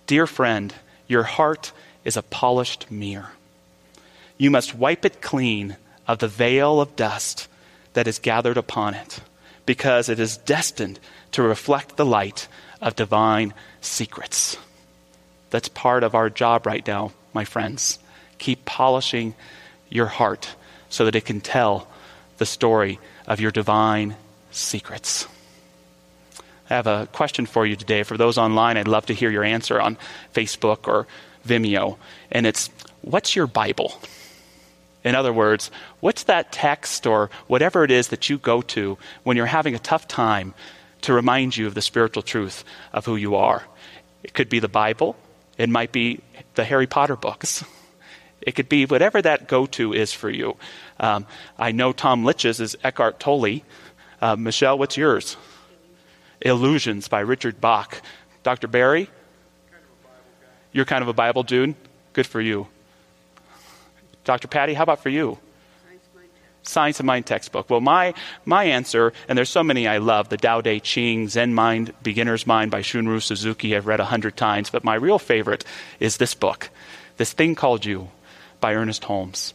Dear 0.08 0.25
friend, 0.25 0.74
your 1.08 1.24
heart 1.24 1.74
is 2.06 2.15
a 2.15 2.22
polished 2.22 2.89
mirror. 2.89 3.32
You 4.38 4.50
must 4.50 4.74
wipe 4.74 5.03
it 5.03 5.22
clean 5.22 5.75
of 6.08 6.20
the 6.20 6.29
veil 6.29 6.79
of 6.79 6.96
dust 6.96 7.50
that 7.91 8.08
is 8.08 8.20
gathered 8.20 8.56
upon 8.56 8.94
it, 8.94 9.20
because 9.65 10.08
it 10.08 10.20
is 10.20 10.38
destined 10.38 11.00
to 11.34 11.44
reflect 11.44 11.98
the 11.98 12.06
light 12.06 12.48
of 12.82 12.96
divine 12.96 13.53
secrets. 13.82 14.58
That's 15.50 15.67
part 15.67 16.03
of 16.03 16.15
our 16.15 16.29
job 16.29 16.65
right 16.65 16.86
now, 16.88 17.12
my 17.34 17.44
friends. 17.44 18.00
Keep 18.38 18.63
polishing 18.63 19.34
your 19.89 20.06
heart 20.06 20.56
so 20.89 21.03
that 21.03 21.15
it 21.15 21.25
can 21.25 21.41
tell 21.41 21.88
the 22.38 22.46
story 22.46 23.00
of 23.25 23.41
your 23.41 23.51
divine 23.51 24.15
secrets. 24.51 25.27
I 26.69 26.75
have 26.75 26.88
a 26.88 27.07
question 27.13 27.45
for 27.45 27.65
you 27.65 27.75
today. 27.75 28.03
For 28.03 28.17
those 28.17 28.38
online, 28.38 28.77
I'd 28.77 28.88
love 28.88 29.05
to 29.07 29.13
hear 29.13 29.29
your 29.29 29.43
answer 29.43 29.79
on 29.79 29.97
Facebook 30.33 30.88
or 30.88 31.07
Vimeo. 31.45 31.97
And 32.31 32.45
it's 32.45 32.69
what's 33.01 33.36
your 33.36 33.47
Bible? 33.47 34.01
In 35.03 35.15
other 35.15 35.31
words, 35.31 35.71
what's 36.01 36.24
that 36.24 36.51
text 36.51 37.07
or 37.07 37.29
whatever 37.47 37.86
it 37.86 37.91
is 37.91 38.09
that 38.09 38.29
you 38.29 38.38
go 38.38 38.62
to 38.63 38.97
when 39.24 39.38
you're 39.38 39.45
having 39.45 39.75
a 39.75 39.79
tough 39.79 40.07
time 40.07 40.53
to 41.01 41.13
remind 41.13 41.55
you 41.55 41.67
of 41.67 41.74
the 41.74 41.81
spiritual 41.81 42.24
truth 42.24 42.65
of 42.91 43.05
who 43.05 43.15
you 43.15 43.36
are? 43.36 43.63
It 44.24 44.33
could 44.33 44.50
be 44.50 44.59
the 44.59 44.67
Bible, 44.67 45.15
it 45.57 45.69
might 45.69 45.93
be 45.93 46.19
the 46.55 46.65
Harry 46.65 46.88
Potter 46.88 47.15
books. 47.15 47.63
It 48.39 48.55
could 48.55 48.69
be 48.69 48.86
whatever 48.86 49.21
that 49.21 49.47
go 49.47 49.65
to 49.65 49.93
is 49.93 50.13
for 50.13 50.29
you. 50.29 50.55
Um, 51.01 51.25
I 51.57 51.74
know 51.74 51.91
Tom 51.91 52.24
Litch's 52.24 52.62
is 52.62 52.77
Eckhart 52.81 53.19
Tolle. 53.19 53.62
Uh, 54.21 54.38
Michelle, 54.38 54.77
what's 54.77 54.95
yours? 54.95 55.36
Illusions 56.41 57.08
by 57.08 57.20
Richard 57.22 57.60
Bach. 57.60 58.01
Dr. 58.44 58.67
Barry? 58.67 59.10
You're 60.72 60.86
kind 60.86 61.01
of 61.01 61.08
a 61.08 61.13
Bible 61.13 61.44
dude? 61.44 61.75
Good 62.13 62.27
for 62.27 62.41
you. 62.41 62.67
Dr. 64.24 64.48
Patty, 64.48 64.74
how 64.74 64.84
about 64.84 65.01
for 65.01 65.10
you? 65.10 65.38
Science 66.63 67.00
of 67.00 67.06
Mind 67.06 67.25
textbook. 67.25 67.70
Well, 67.70 67.79
my, 67.79 68.13
my 68.46 68.65
answer, 68.65 69.13
and 69.29 69.38
there's 69.38 69.50
so 69.50 69.63
many 69.63 69.88
I 69.88 70.00
love, 70.00 70.27
the 70.29 70.38
Tao 70.38 70.60
Te 70.60 70.82
Ching, 70.82 71.29
Zen 71.29 71.53
Mind, 71.53 71.94
Beginner's 72.03 72.46
Mind 72.46 72.72
by 72.72 72.82
Shunryu 72.82 73.22
Suzuki, 73.22 73.75
I've 73.75 73.88
read 73.88 74.01
a 74.01 74.06
hundred 74.06 74.36
times, 74.36 74.70
but 74.70 74.84
my 74.84 74.96
real 74.96 75.17
favorite 75.17 75.63
is 76.00 76.17
this 76.17 76.34
book, 76.34 76.70
this 77.15 77.32
thing 77.32 77.56
called 77.56 77.86
you 77.86 78.10
by 78.60 78.74
Ernest 78.74 79.06
Holmes, 79.06 79.53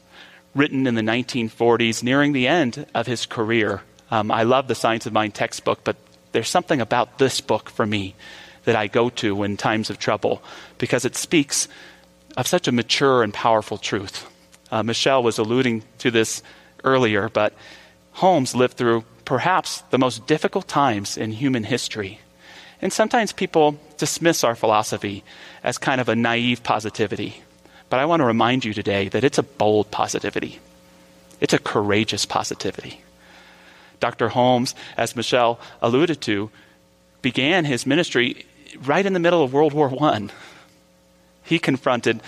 written 0.55 0.87
in 0.87 0.95
the 0.95 1.03
1940s, 1.03 2.03
nearing 2.03 2.33
the 2.33 2.49
end 2.49 2.87
of 2.95 3.07
his 3.07 3.27
career. 3.27 3.83
Um, 4.11 4.31
I 4.31 4.45
love 4.45 4.69
the 4.69 4.75
Science 4.75 5.05
of 5.05 5.13
Mind 5.13 5.35
textbook, 5.35 5.85
but 5.85 5.97
there's 6.33 6.49
something 6.49 6.81
about 6.81 7.19
this 7.19 7.41
book 7.41 7.71
for 7.71 7.87
me 7.87 8.15
that 8.65 8.77
I 8.77 8.87
go 8.87 9.11
to 9.11 9.43
in 9.43 9.57
times 9.57 9.91
of 9.91 9.99
trouble 9.99 10.43
because 10.79 11.05
it 11.05 11.17
speaks 11.17 11.69
of 12.37 12.47
such 12.47 12.69
a 12.69 12.73
mature 12.73 13.23
and 13.23 13.33
powerful 13.33 13.79
truth. 13.79 14.29
Uh, 14.71 14.83
Michelle 14.83 15.23
was 15.23 15.39
alluding 15.39 15.83
to 15.99 16.11
this 16.11 16.43
earlier, 16.85 17.29
but 17.29 17.53
Holmes 18.13 18.55
lived 18.55 18.77
through 18.77 19.05
perhaps 19.25 19.83
the 19.91 19.99
most 19.99 20.27
difficult 20.27 20.69
times 20.69 21.17
in 21.17 21.33
human 21.33 21.65
history. 21.65 22.21
And 22.81 22.93
sometimes 22.93 23.33
people 23.33 23.79
dismiss 23.97 24.43
our 24.43 24.57
philosophy 24.57 25.23
as 25.63 25.79
kind 25.79 26.01
of 26.01 26.09
a 26.09 26.17
naive 26.17 26.63
positivity. 26.63 27.43
But 27.91 28.01
I 28.01 28.07
want 28.07 28.21
to 28.21 28.27
remind 28.27 28.65
you 28.65 28.75
today 28.75 29.09
that 29.09 29.25
it's 29.25 29.39
a 29.39 29.43
bold 29.43 29.91
positivity. 29.91 30.59
It's 31.41 31.55
a 31.55 31.59
courageous 31.59 32.25
positivity. 32.27 33.03
Dr. 34.03 34.31
Holmes, 34.31 34.75
as 34.97 35.15
Michelle 35.15 35.61
alluded 35.81 36.21
to, 36.23 36.51
began 37.23 37.65
his 37.65 37.87
ministry 37.87 38.45
right 38.83 39.07
in 39.07 39.13
the 39.13 39.21
middle 39.21 39.45
of 39.45 39.53
World 39.53 39.73
War 39.73 39.95
I. 40.03 40.29
He 41.45 41.61
confronted 41.61 42.21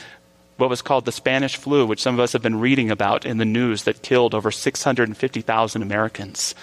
what 0.57 0.71
was 0.71 0.83
called 0.83 1.05
the 1.05 1.11
Spanish 1.11 1.57
flu, 1.57 1.85
which 1.85 2.01
some 2.01 2.15
of 2.15 2.21
us 2.21 2.33
have 2.33 2.43
been 2.43 2.61
reading 2.61 2.93
about 2.93 3.27
in 3.27 3.39
the 3.39 3.45
news 3.45 3.83
that 3.83 4.03
killed 4.03 4.35
over 4.35 4.53
650,000 4.53 5.83
Americans. 5.83 6.55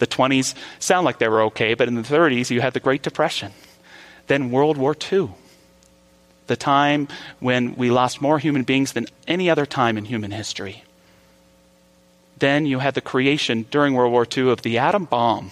The 0.00 0.06
20s 0.08 0.54
sound 0.80 1.04
like 1.04 1.18
they 1.18 1.28
were 1.28 1.42
okay, 1.42 1.74
but 1.74 1.86
in 1.86 1.94
the 1.94 2.02
30s, 2.02 2.50
you 2.50 2.60
had 2.60 2.74
the 2.74 2.80
Great 2.80 3.02
Depression. 3.02 3.52
Then 4.26 4.50
World 4.50 4.76
War 4.76 4.96
II, 5.12 5.30
the 6.48 6.56
time 6.56 7.06
when 7.38 7.76
we 7.76 7.88
lost 7.92 8.20
more 8.20 8.40
human 8.40 8.64
beings 8.64 8.94
than 8.94 9.06
any 9.28 9.48
other 9.48 9.64
time 9.64 9.96
in 9.96 10.06
human 10.06 10.32
history. 10.32 10.82
Then 12.38 12.66
you 12.66 12.80
had 12.80 12.94
the 12.94 13.00
creation 13.00 13.66
during 13.70 13.94
World 13.94 14.12
War 14.12 14.26
II 14.26 14.50
of 14.50 14.62
the 14.62 14.78
atom 14.78 15.04
bomb, 15.06 15.50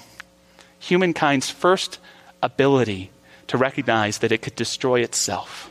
humankind's 0.79 1.51
first 1.51 1.99
ability 2.43 3.11
to 3.47 3.57
recognize 3.57 4.19
that 4.19 4.33
it 4.33 4.43
could 4.43 4.55
destroy 4.55 5.01
itself. 5.01 5.71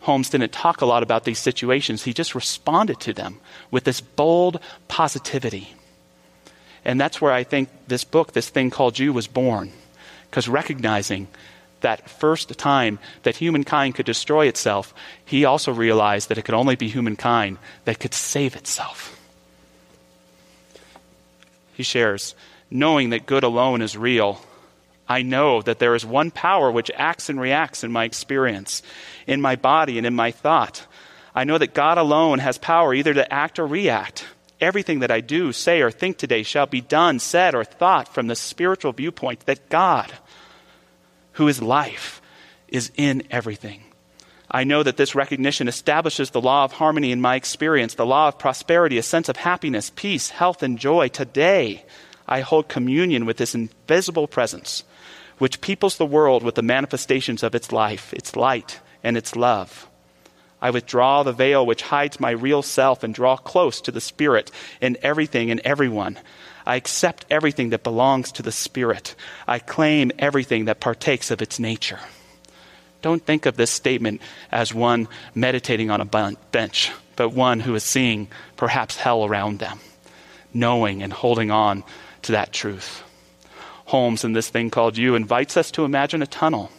Holmes 0.00 0.30
didn't 0.30 0.52
talk 0.52 0.80
a 0.80 0.86
lot 0.86 1.02
about 1.02 1.24
these 1.24 1.38
situations, 1.38 2.04
he 2.04 2.12
just 2.12 2.34
responded 2.34 3.00
to 3.00 3.12
them 3.12 3.38
with 3.70 3.84
this 3.84 4.00
bold 4.00 4.58
positivity. 4.88 5.74
And 6.84 6.98
that's 6.98 7.20
where 7.20 7.32
I 7.32 7.44
think 7.44 7.68
this 7.86 8.04
book, 8.04 8.32
this 8.32 8.48
thing 8.48 8.70
called 8.70 8.98
you, 8.98 9.12
was 9.12 9.26
born. 9.26 9.72
Because 10.30 10.48
recognizing 10.48 11.28
that 11.82 12.08
first 12.08 12.56
time 12.58 12.98
that 13.22 13.36
humankind 13.36 13.94
could 13.94 14.06
destroy 14.06 14.46
itself, 14.46 14.94
he 15.24 15.44
also 15.44 15.72
realized 15.72 16.28
that 16.28 16.38
it 16.38 16.44
could 16.44 16.54
only 16.54 16.76
be 16.76 16.88
humankind 16.88 17.58
that 17.84 18.00
could 18.00 18.14
save 18.14 18.56
itself. 18.56 19.19
He 21.80 21.84
shares, 21.84 22.34
knowing 22.70 23.08
that 23.08 23.24
good 23.24 23.42
alone 23.42 23.80
is 23.80 23.96
real, 23.96 24.42
I 25.08 25.22
know 25.22 25.62
that 25.62 25.78
there 25.78 25.94
is 25.94 26.04
one 26.04 26.30
power 26.30 26.70
which 26.70 26.90
acts 26.94 27.30
and 27.30 27.40
reacts 27.40 27.82
in 27.82 27.90
my 27.90 28.04
experience, 28.04 28.82
in 29.26 29.40
my 29.40 29.56
body, 29.56 29.96
and 29.96 30.06
in 30.06 30.14
my 30.14 30.30
thought. 30.30 30.86
I 31.34 31.44
know 31.44 31.56
that 31.56 31.72
God 31.72 31.96
alone 31.96 32.38
has 32.40 32.58
power 32.58 32.92
either 32.92 33.14
to 33.14 33.32
act 33.32 33.58
or 33.58 33.66
react. 33.66 34.26
Everything 34.60 34.98
that 34.98 35.10
I 35.10 35.22
do, 35.22 35.52
say, 35.52 35.80
or 35.80 35.90
think 35.90 36.18
today 36.18 36.42
shall 36.42 36.66
be 36.66 36.82
done, 36.82 37.18
said, 37.18 37.54
or 37.54 37.64
thought 37.64 38.12
from 38.12 38.26
the 38.26 38.36
spiritual 38.36 38.92
viewpoint 38.92 39.46
that 39.46 39.70
God, 39.70 40.12
who 41.32 41.48
is 41.48 41.62
life, 41.62 42.20
is 42.68 42.92
in 42.94 43.22
everything. 43.30 43.84
I 44.50 44.64
know 44.64 44.82
that 44.82 44.96
this 44.96 45.14
recognition 45.14 45.68
establishes 45.68 46.30
the 46.30 46.40
law 46.40 46.64
of 46.64 46.72
harmony 46.72 47.12
in 47.12 47.20
my 47.20 47.36
experience, 47.36 47.94
the 47.94 48.06
law 48.06 48.28
of 48.28 48.38
prosperity, 48.38 48.98
a 48.98 49.02
sense 49.02 49.28
of 49.28 49.36
happiness, 49.36 49.92
peace, 49.94 50.30
health, 50.30 50.64
and 50.64 50.76
joy. 50.76 51.06
Today, 51.08 51.84
I 52.26 52.40
hold 52.40 52.68
communion 52.68 53.26
with 53.26 53.36
this 53.36 53.54
invisible 53.54 54.26
presence, 54.26 54.82
which 55.38 55.60
peoples 55.60 55.98
the 55.98 56.06
world 56.06 56.42
with 56.42 56.56
the 56.56 56.62
manifestations 56.62 57.44
of 57.44 57.54
its 57.54 57.70
life, 57.70 58.12
its 58.12 58.34
light, 58.34 58.80
and 59.04 59.16
its 59.16 59.36
love. 59.36 59.88
I 60.60 60.70
withdraw 60.70 61.22
the 61.22 61.32
veil 61.32 61.64
which 61.64 61.82
hides 61.82 62.18
my 62.18 62.32
real 62.32 62.62
self 62.62 63.04
and 63.04 63.14
draw 63.14 63.36
close 63.36 63.80
to 63.82 63.92
the 63.92 64.00
Spirit 64.00 64.50
in 64.80 64.98
everything 65.00 65.50
and 65.50 65.60
everyone. 65.60 66.18
I 66.66 66.74
accept 66.74 67.24
everything 67.30 67.70
that 67.70 67.84
belongs 67.84 68.32
to 68.32 68.42
the 68.42 68.52
Spirit. 68.52 69.14
I 69.46 69.60
claim 69.60 70.10
everything 70.18 70.66
that 70.66 70.80
partakes 70.80 71.30
of 71.30 71.40
its 71.40 71.58
nature. 71.60 72.00
Don't 73.02 73.24
think 73.24 73.46
of 73.46 73.56
this 73.56 73.70
statement 73.70 74.20
as 74.52 74.74
one 74.74 75.08
meditating 75.34 75.90
on 75.90 76.00
a 76.00 76.36
bench, 76.52 76.92
but 77.16 77.30
one 77.30 77.60
who 77.60 77.74
is 77.74 77.84
seeing 77.84 78.28
perhaps 78.56 78.96
hell 78.96 79.24
around 79.24 79.58
them, 79.58 79.78
knowing 80.52 81.02
and 81.02 81.12
holding 81.12 81.50
on 81.50 81.82
to 82.22 82.32
that 82.32 82.52
truth. 82.52 83.02
Holmes, 83.86 84.22
in 84.22 84.34
this 84.34 84.48
thing 84.48 84.70
called 84.70 84.96
You, 84.96 85.14
invites 85.14 85.56
us 85.56 85.70
to 85.72 85.84
imagine 85.84 86.22
a 86.22 86.26
tunnel. 86.26 86.70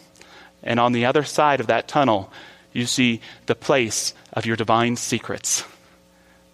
And 0.64 0.80
on 0.80 0.94
the 0.94 1.06
other 1.06 1.24
side 1.24 1.60
of 1.60 1.68
that 1.68 1.88
tunnel, 1.88 2.32
you 2.72 2.86
see 2.86 3.20
the 3.48 3.56
place 3.56 4.14
of 4.32 4.46
your 4.46 4.56
divine 4.56 4.96
secrets, 4.96 5.66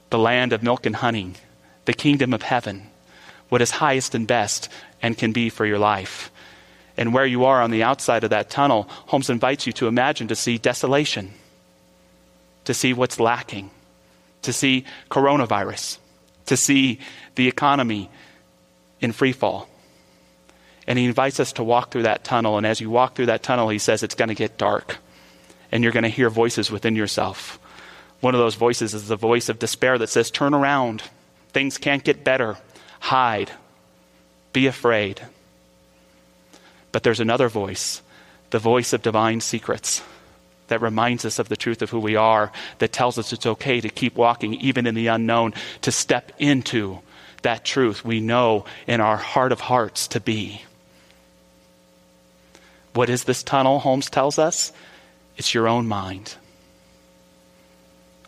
the 0.09 0.17
land 0.17 0.53
of 0.53 0.63
milk 0.63 0.85
and 0.85 0.95
honey, 0.95 1.33
the 1.85 1.93
kingdom 1.93 2.33
of 2.33 2.41
heaven, 2.41 2.87
what 3.49 3.61
is 3.61 3.71
highest 3.71 4.15
and 4.15 4.25
best 4.25 4.69
and 5.01 5.17
can 5.17 5.31
be 5.31 5.49
for 5.49 5.65
your 5.65 5.77
life. 5.77 6.31
And 6.97 7.13
where 7.13 7.25
you 7.25 7.45
are 7.45 7.61
on 7.61 7.71
the 7.71 7.83
outside 7.83 8.23
of 8.23 8.31
that 8.31 8.49
tunnel, 8.49 8.83
Holmes 9.07 9.29
invites 9.29 9.67
you 9.67 9.73
to 9.73 9.87
imagine 9.87 10.27
to 10.29 10.35
see 10.35 10.57
desolation, 10.57 11.33
to 12.65 12.73
see 12.73 12.93
what's 12.93 13.19
lacking, 13.19 13.69
to 14.41 14.51
see 14.51 14.85
coronavirus, 15.11 15.99
to 16.47 16.57
see 16.57 16.99
the 17.35 17.47
economy 17.47 18.09
in 18.99 19.11
free 19.11 19.31
fall. 19.31 19.69
And 20.87 20.97
he 20.97 21.05
invites 21.05 21.39
us 21.39 21.53
to 21.53 21.63
walk 21.63 21.91
through 21.91 22.03
that 22.03 22.23
tunnel. 22.23 22.57
And 22.57 22.65
as 22.65 22.81
you 22.81 22.89
walk 22.89 23.15
through 23.15 23.27
that 23.27 23.43
tunnel, 23.43 23.69
he 23.69 23.77
says 23.77 24.01
it's 24.01 24.15
going 24.15 24.29
to 24.29 24.35
get 24.35 24.57
dark 24.57 24.97
and 25.71 25.83
you're 25.83 25.93
going 25.93 26.03
to 26.03 26.09
hear 26.09 26.29
voices 26.29 26.71
within 26.71 26.95
yourself. 26.95 27.59
One 28.21 28.33
of 28.33 28.39
those 28.39 28.55
voices 28.55 28.93
is 28.93 29.07
the 29.07 29.15
voice 29.15 29.49
of 29.49 29.59
despair 29.59 29.97
that 29.97 30.09
says, 30.09 30.31
Turn 30.31 30.53
around. 30.53 31.03
Things 31.49 31.77
can't 31.77 32.03
get 32.03 32.23
better. 32.23 32.57
Hide. 32.99 33.51
Be 34.53 34.67
afraid. 34.67 35.21
But 36.91 37.03
there's 37.03 37.19
another 37.19 37.49
voice, 37.49 38.01
the 38.49 38.59
voice 38.59 38.93
of 38.93 39.01
divine 39.01 39.41
secrets, 39.41 40.01
that 40.67 40.81
reminds 40.81 41.25
us 41.25 41.39
of 41.39 41.49
the 41.49 41.57
truth 41.57 41.81
of 41.81 41.89
who 41.89 41.99
we 41.99 42.15
are, 42.15 42.51
that 42.79 42.91
tells 42.91 43.17
us 43.17 43.33
it's 43.33 43.45
okay 43.45 43.81
to 43.81 43.89
keep 43.89 44.15
walking 44.15 44.53
even 44.55 44.85
in 44.85 44.95
the 44.95 45.07
unknown, 45.07 45.53
to 45.81 45.91
step 45.91 46.31
into 46.39 46.99
that 47.41 47.63
truth 47.63 48.03
we 48.03 48.19
know 48.19 48.65
in 48.87 48.99
our 48.99 49.17
heart 49.17 49.51
of 49.51 49.61
hearts 49.61 50.07
to 50.09 50.19
be. 50.19 50.63
What 52.93 53.09
is 53.09 53.23
this 53.23 53.43
tunnel, 53.43 53.79
Holmes 53.79 54.09
tells 54.09 54.39
us? 54.39 54.73
It's 55.37 55.53
your 55.53 55.67
own 55.67 55.87
mind. 55.87 56.35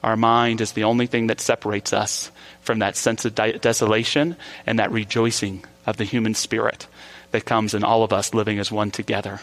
Our 0.03 0.15
mind 0.15 0.61
is 0.61 0.73
the 0.73 0.85
only 0.85 1.07
thing 1.07 1.27
that 1.27 1.41
separates 1.41 1.91
us 1.91 2.31
from 2.61 2.79
that 2.79 2.95
sense 2.95 3.25
of 3.25 3.35
desolation 3.35 4.37
and 4.65 4.79
that 4.79 4.91
rejoicing 4.91 5.65
of 5.85 5.97
the 5.97 6.05
human 6.05 6.35
spirit 6.35 6.87
that 7.31 7.45
comes 7.45 7.73
in 7.73 7.83
all 7.83 8.03
of 8.03 8.13
us 8.13 8.33
living 8.33 8.59
as 8.59 8.71
one 8.71 8.91
together. 8.91 9.41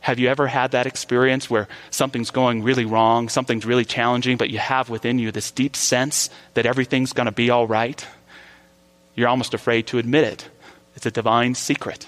Have 0.00 0.18
you 0.18 0.28
ever 0.28 0.46
had 0.46 0.70
that 0.70 0.86
experience 0.86 1.50
where 1.50 1.68
something's 1.90 2.30
going 2.30 2.62
really 2.62 2.84
wrong, 2.84 3.28
something's 3.28 3.66
really 3.66 3.84
challenging, 3.84 4.36
but 4.36 4.50
you 4.50 4.58
have 4.58 4.88
within 4.88 5.18
you 5.18 5.32
this 5.32 5.50
deep 5.50 5.76
sense 5.76 6.30
that 6.54 6.66
everything's 6.66 7.12
going 7.12 7.26
to 7.26 7.32
be 7.32 7.50
all 7.50 7.66
right? 7.66 8.06
You're 9.14 9.28
almost 9.28 9.54
afraid 9.54 9.88
to 9.88 9.98
admit 9.98 10.24
it. 10.24 10.48
It's 10.94 11.06
a 11.06 11.10
divine 11.10 11.54
secret. 11.54 12.06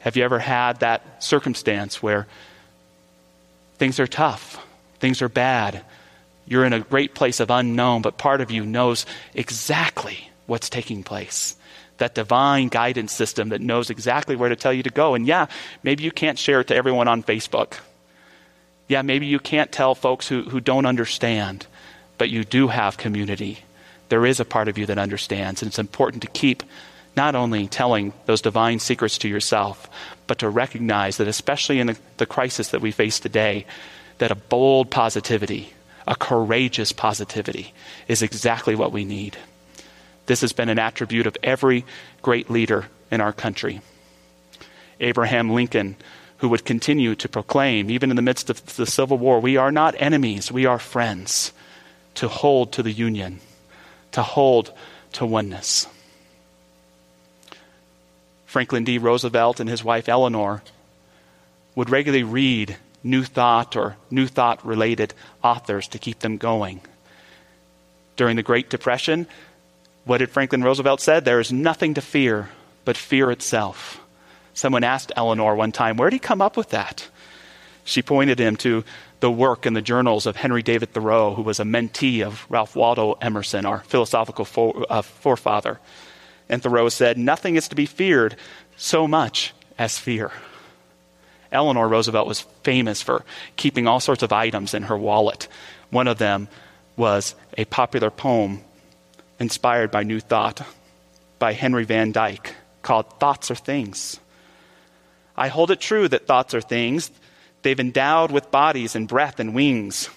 Have 0.00 0.16
you 0.16 0.24
ever 0.24 0.40
had 0.40 0.80
that 0.80 1.22
circumstance 1.22 2.02
where 2.02 2.26
Things 3.82 3.98
are 3.98 4.06
tough, 4.06 4.64
things 5.00 5.22
are 5.22 5.28
bad. 5.28 5.84
You're 6.46 6.64
in 6.64 6.72
a 6.72 6.78
great 6.78 7.16
place 7.16 7.40
of 7.40 7.50
unknown, 7.50 8.00
but 8.02 8.16
part 8.16 8.40
of 8.40 8.48
you 8.48 8.64
knows 8.64 9.06
exactly 9.34 10.30
what's 10.46 10.70
taking 10.70 11.02
place. 11.02 11.56
That 12.02 12.16
divine 12.16 12.66
guidance 12.66 13.12
system 13.12 13.50
that 13.50 13.60
knows 13.60 13.88
exactly 13.88 14.34
where 14.34 14.48
to 14.48 14.56
tell 14.56 14.72
you 14.72 14.82
to 14.82 14.90
go. 14.90 15.14
And 15.14 15.24
yeah, 15.24 15.46
maybe 15.84 16.02
you 16.02 16.10
can't 16.10 16.36
share 16.36 16.58
it 16.58 16.66
to 16.66 16.74
everyone 16.74 17.06
on 17.06 17.22
Facebook. 17.22 17.74
Yeah, 18.88 19.02
maybe 19.02 19.26
you 19.26 19.38
can't 19.38 19.70
tell 19.70 19.94
folks 19.94 20.26
who, 20.26 20.42
who 20.42 20.58
don't 20.58 20.84
understand, 20.84 21.64
but 22.18 22.28
you 22.28 22.42
do 22.42 22.66
have 22.66 22.98
community. 22.98 23.60
There 24.08 24.26
is 24.26 24.40
a 24.40 24.44
part 24.44 24.66
of 24.66 24.78
you 24.78 24.86
that 24.86 24.98
understands, 24.98 25.62
and 25.62 25.68
it's 25.68 25.78
important 25.78 26.22
to 26.22 26.28
keep 26.28 26.64
not 27.16 27.36
only 27.36 27.68
telling 27.68 28.12
those 28.26 28.42
divine 28.42 28.80
secrets 28.80 29.18
to 29.18 29.28
yourself, 29.28 29.88
but 30.26 30.40
to 30.40 30.48
recognize 30.48 31.18
that, 31.18 31.28
especially 31.28 31.78
in 31.78 31.86
the, 31.86 31.98
the 32.16 32.26
crisis 32.26 32.70
that 32.70 32.80
we 32.80 32.90
face 32.90 33.20
today, 33.20 33.64
that 34.18 34.32
a 34.32 34.34
bold 34.50 34.90
positivity, 34.90 35.72
a 36.08 36.16
courageous 36.16 36.90
positivity, 36.90 37.72
is 38.08 38.22
exactly 38.22 38.74
what 38.74 38.90
we 38.90 39.04
need. 39.04 39.38
This 40.26 40.40
has 40.42 40.52
been 40.52 40.68
an 40.68 40.78
attribute 40.78 41.26
of 41.26 41.36
every 41.42 41.84
great 42.22 42.50
leader 42.50 42.86
in 43.10 43.20
our 43.20 43.32
country. 43.32 43.80
Abraham 45.00 45.50
Lincoln, 45.50 45.96
who 46.38 46.48
would 46.48 46.64
continue 46.64 47.14
to 47.16 47.28
proclaim, 47.28 47.90
even 47.90 48.10
in 48.10 48.16
the 48.16 48.22
midst 48.22 48.50
of 48.50 48.76
the 48.76 48.86
Civil 48.86 49.18
War, 49.18 49.40
we 49.40 49.56
are 49.56 49.72
not 49.72 49.94
enemies, 49.98 50.50
we 50.50 50.66
are 50.66 50.78
friends, 50.78 51.52
to 52.14 52.28
hold 52.28 52.72
to 52.72 52.82
the 52.82 52.92
union, 52.92 53.40
to 54.12 54.22
hold 54.22 54.72
to 55.12 55.26
oneness. 55.26 55.86
Franklin 58.46 58.84
D. 58.84 58.98
Roosevelt 58.98 59.60
and 59.60 59.68
his 59.68 59.82
wife 59.82 60.08
Eleanor 60.08 60.62
would 61.74 61.90
regularly 61.90 62.22
read 62.22 62.76
New 63.02 63.24
Thought 63.24 63.76
or 63.76 63.96
New 64.10 64.26
Thought 64.26 64.64
related 64.64 65.14
authors 65.42 65.88
to 65.88 65.98
keep 65.98 66.20
them 66.20 66.36
going. 66.36 66.80
During 68.16 68.36
the 68.36 68.42
Great 68.42 68.68
Depression, 68.68 69.26
what 70.04 70.18
did 70.18 70.30
Franklin 70.30 70.64
Roosevelt 70.64 71.00
said? 71.00 71.24
There 71.24 71.40
is 71.40 71.52
nothing 71.52 71.94
to 71.94 72.00
fear 72.00 72.48
but 72.84 72.96
fear 72.96 73.30
itself. 73.30 74.00
Someone 74.54 74.84
asked 74.84 75.12
Eleanor 75.16 75.54
one 75.54 75.72
time, 75.72 75.96
Where 75.96 76.10
did 76.10 76.16
he 76.16 76.20
come 76.20 76.42
up 76.42 76.56
with 76.56 76.70
that? 76.70 77.08
She 77.84 78.02
pointed 78.02 78.38
him 78.38 78.56
to 78.58 78.84
the 79.20 79.30
work 79.30 79.66
in 79.66 79.74
the 79.74 79.82
journals 79.82 80.26
of 80.26 80.36
Henry 80.36 80.62
David 80.62 80.92
Thoreau, 80.92 81.34
who 81.34 81.42
was 81.42 81.60
a 81.60 81.64
mentee 81.64 82.24
of 82.24 82.44
Ralph 82.48 82.74
Waldo 82.74 83.12
Emerson, 83.20 83.64
our 83.64 83.80
philosophical 83.80 84.44
fore, 84.44 84.84
uh, 84.90 85.02
forefather. 85.02 85.78
And 86.48 86.62
Thoreau 86.62 86.88
said, 86.88 87.16
Nothing 87.16 87.56
is 87.56 87.68
to 87.68 87.76
be 87.76 87.86
feared 87.86 88.36
so 88.76 89.06
much 89.06 89.54
as 89.78 89.98
fear. 89.98 90.32
Eleanor 91.52 91.88
Roosevelt 91.88 92.26
was 92.26 92.40
famous 92.62 93.02
for 93.02 93.24
keeping 93.56 93.86
all 93.86 94.00
sorts 94.00 94.22
of 94.22 94.32
items 94.32 94.74
in 94.74 94.84
her 94.84 94.96
wallet. 94.96 95.48
One 95.90 96.08
of 96.08 96.18
them 96.18 96.48
was 96.96 97.34
a 97.56 97.64
popular 97.66 98.10
poem 98.10 98.62
inspired 99.42 99.90
by 99.90 100.04
New 100.04 100.20
Thought 100.20 100.62
by 101.40 101.52
Henry 101.52 101.84
Van 101.84 102.12
Dyke 102.12 102.54
called 102.80 103.18
Thoughts 103.18 103.50
Are 103.50 103.56
Things. 103.56 104.20
I 105.36 105.48
hold 105.48 105.72
it 105.72 105.80
true 105.80 106.06
that 106.08 106.28
thoughts 106.28 106.54
are 106.54 106.60
things. 106.60 107.10
They've 107.62 107.80
endowed 107.80 108.30
with 108.30 108.52
bodies 108.52 108.94
and 108.94 109.08
breath 109.08 109.40
and 109.40 109.52
wings, 109.52 110.08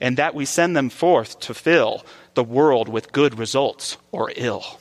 and 0.00 0.16
that 0.16 0.36
we 0.36 0.44
send 0.44 0.76
them 0.76 0.88
forth 0.88 1.40
to 1.40 1.52
fill 1.52 2.04
the 2.34 2.44
world 2.44 2.88
with 2.88 3.12
good 3.12 3.38
results 3.38 3.96
or 4.12 4.32
ill. 4.36 4.78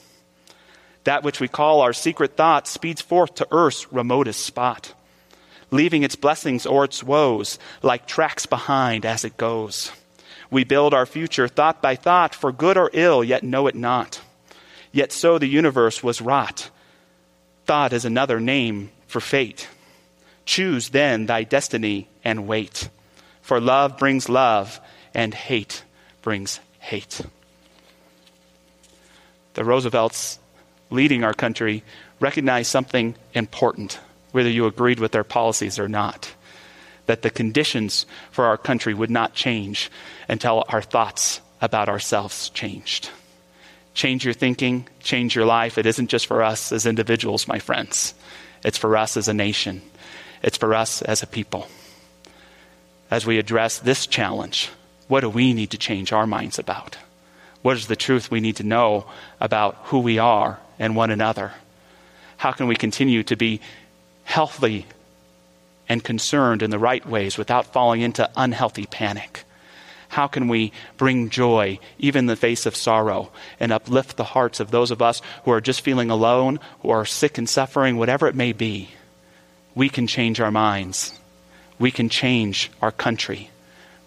That 1.05 1.23
which 1.23 1.39
we 1.39 1.47
call 1.47 1.81
our 1.81 1.93
secret 1.93 2.37
thought 2.37 2.67
speeds 2.67 3.01
forth 3.01 3.33
to 3.35 3.47
earth's 3.49 3.91
remotest 3.91 4.45
spot, 4.45 4.93
leaving 5.71 6.03
its 6.03 6.15
blessings 6.15 6.67
or 6.67 6.83
its 6.83 7.03
woes 7.03 7.57
like 7.81 8.05
tracks 8.05 8.45
behind 8.45 9.03
as 9.03 9.25
it 9.25 9.35
goes. 9.35 9.91
We 10.51 10.63
build 10.63 10.93
our 10.93 11.05
future 11.05 11.47
thought 11.47 11.81
by 11.81 11.95
thought, 11.95 12.33
for 12.33 12.51
good 12.51 12.77
or 12.77 12.89
ill, 12.93 13.23
yet 13.23 13.43
know 13.43 13.67
it 13.67 13.75
not. 13.75 14.21
Yet 14.91 15.11
so 15.11 15.37
the 15.37 15.47
universe 15.47 16.01
was 16.01 16.21
wrought. 16.21 16.69
Thought 17.65 17.93
is 17.93 18.05
another 18.05 18.39
name 18.39 18.89
for 19.07 19.19
fate. 19.19 19.67
Choose 20.45 20.89
then 20.89 21.27
thy 21.27 21.43
destiny 21.43 22.07
and 22.23 22.47
wait. 22.47 22.89
For 23.41 23.59
love 23.59 23.97
brings 23.97 24.27
love, 24.27 24.79
and 25.13 25.33
hate 25.33 25.83
brings 26.21 26.59
hate. 26.79 27.21
The 29.53 29.63
Roosevelts 29.63 30.39
leading 30.89 31.23
our 31.23 31.33
country 31.33 31.83
recognized 32.19 32.71
something 32.71 33.15
important, 33.33 33.99
whether 34.31 34.49
you 34.49 34.65
agreed 34.65 34.99
with 34.99 35.11
their 35.11 35.23
policies 35.23 35.77
or 35.77 35.87
not 35.87 36.33
that 37.09 37.23
the 37.23 37.29
conditions 37.31 38.05
for 38.29 38.45
our 38.45 38.55
country 38.55 38.93
would 38.93 39.09
not 39.09 39.33
change 39.33 39.89
until 40.27 40.63
our 40.69 40.79
thoughts 40.79 41.41
about 41.59 41.89
ourselves 41.89 42.49
changed. 42.49 43.09
Change 43.95 44.23
your 44.23 44.35
thinking, 44.35 44.87
change 45.01 45.33
your 45.33 45.47
life. 45.47 45.79
It 45.79 45.87
isn't 45.87 46.11
just 46.11 46.27
for 46.27 46.43
us 46.43 46.71
as 46.71 46.85
individuals, 46.85 47.47
my 47.47 47.57
friends. 47.57 48.13
It's 48.63 48.77
for 48.77 48.95
us 48.95 49.17
as 49.17 49.27
a 49.27 49.33
nation. 49.33 49.81
It's 50.43 50.57
for 50.57 50.75
us 50.75 51.01
as 51.01 51.23
a 51.23 51.27
people. 51.27 51.67
As 53.09 53.25
we 53.25 53.39
address 53.39 53.79
this 53.79 54.05
challenge, 54.05 54.69
what 55.07 55.21
do 55.21 55.31
we 55.31 55.55
need 55.55 55.71
to 55.71 55.79
change 55.79 56.13
our 56.13 56.27
minds 56.27 56.59
about? 56.59 56.95
What 57.63 57.75
is 57.75 57.87
the 57.87 57.95
truth 57.95 58.29
we 58.29 58.39
need 58.39 58.57
to 58.57 58.63
know 58.63 59.07
about 59.41 59.77
who 59.85 59.97
we 59.97 60.19
are 60.19 60.59
and 60.77 60.95
one 60.95 61.09
another? 61.09 61.53
How 62.37 62.51
can 62.51 62.67
we 62.67 62.75
continue 62.75 63.23
to 63.23 63.35
be 63.35 63.61
healthy 64.25 64.85
and 65.89 66.03
concerned 66.03 66.61
in 66.61 66.69
the 66.69 66.79
right 66.79 67.05
ways 67.05 67.37
without 67.37 67.73
falling 67.73 68.01
into 68.01 68.29
unhealthy 68.37 68.85
panic? 68.85 69.43
How 70.09 70.27
can 70.27 70.47
we 70.47 70.71
bring 70.97 71.29
joy 71.29 71.79
even 71.99 72.19
in 72.19 72.25
the 72.27 72.35
face 72.35 72.65
of 72.65 72.75
sorrow 72.75 73.31
and 73.59 73.71
uplift 73.71 74.17
the 74.17 74.23
hearts 74.23 74.59
of 74.59 74.71
those 74.71 74.91
of 74.91 75.01
us 75.01 75.21
who 75.45 75.51
are 75.51 75.61
just 75.61 75.81
feeling 75.81 76.09
alone, 76.09 76.59
who 76.81 76.89
are 76.89 77.05
sick 77.05 77.37
and 77.37 77.47
suffering, 77.47 77.97
whatever 77.97 78.27
it 78.27 78.35
may 78.35 78.53
be? 78.53 78.89
We 79.75 79.87
can 79.87 80.07
change 80.07 80.39
our 80.39 80.51
minds. 80.51 81.17
We 81.77 81.91
can 81.91 82.09
change 82.09 82.71
our 82.81 82.91
country. 82.91 83.49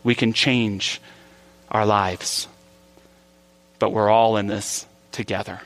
We 0.03 0.15
can 0.17 0.33
change 0.33 1.01
our 1.71 1.87
lives. 1.87 2.49
But 3.79 3.91
we're 3.91 4.11
all 4.11 4.37
in 4.37 4.49
this 4.49 4.87
together. 5.13 5.61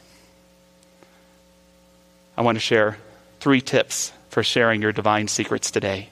I 2.36 2.42
want 2.42 2.56
to 2.56 2.60
share 2.60 2.98
three 3.40 3.62
tips 3.62 4.12
for 4.36 4.42
sharing 4.42 4.82
your 4.82 4.92
divine 4.92 5.28
secrets 5.28 5.70
today. 5.70 6.10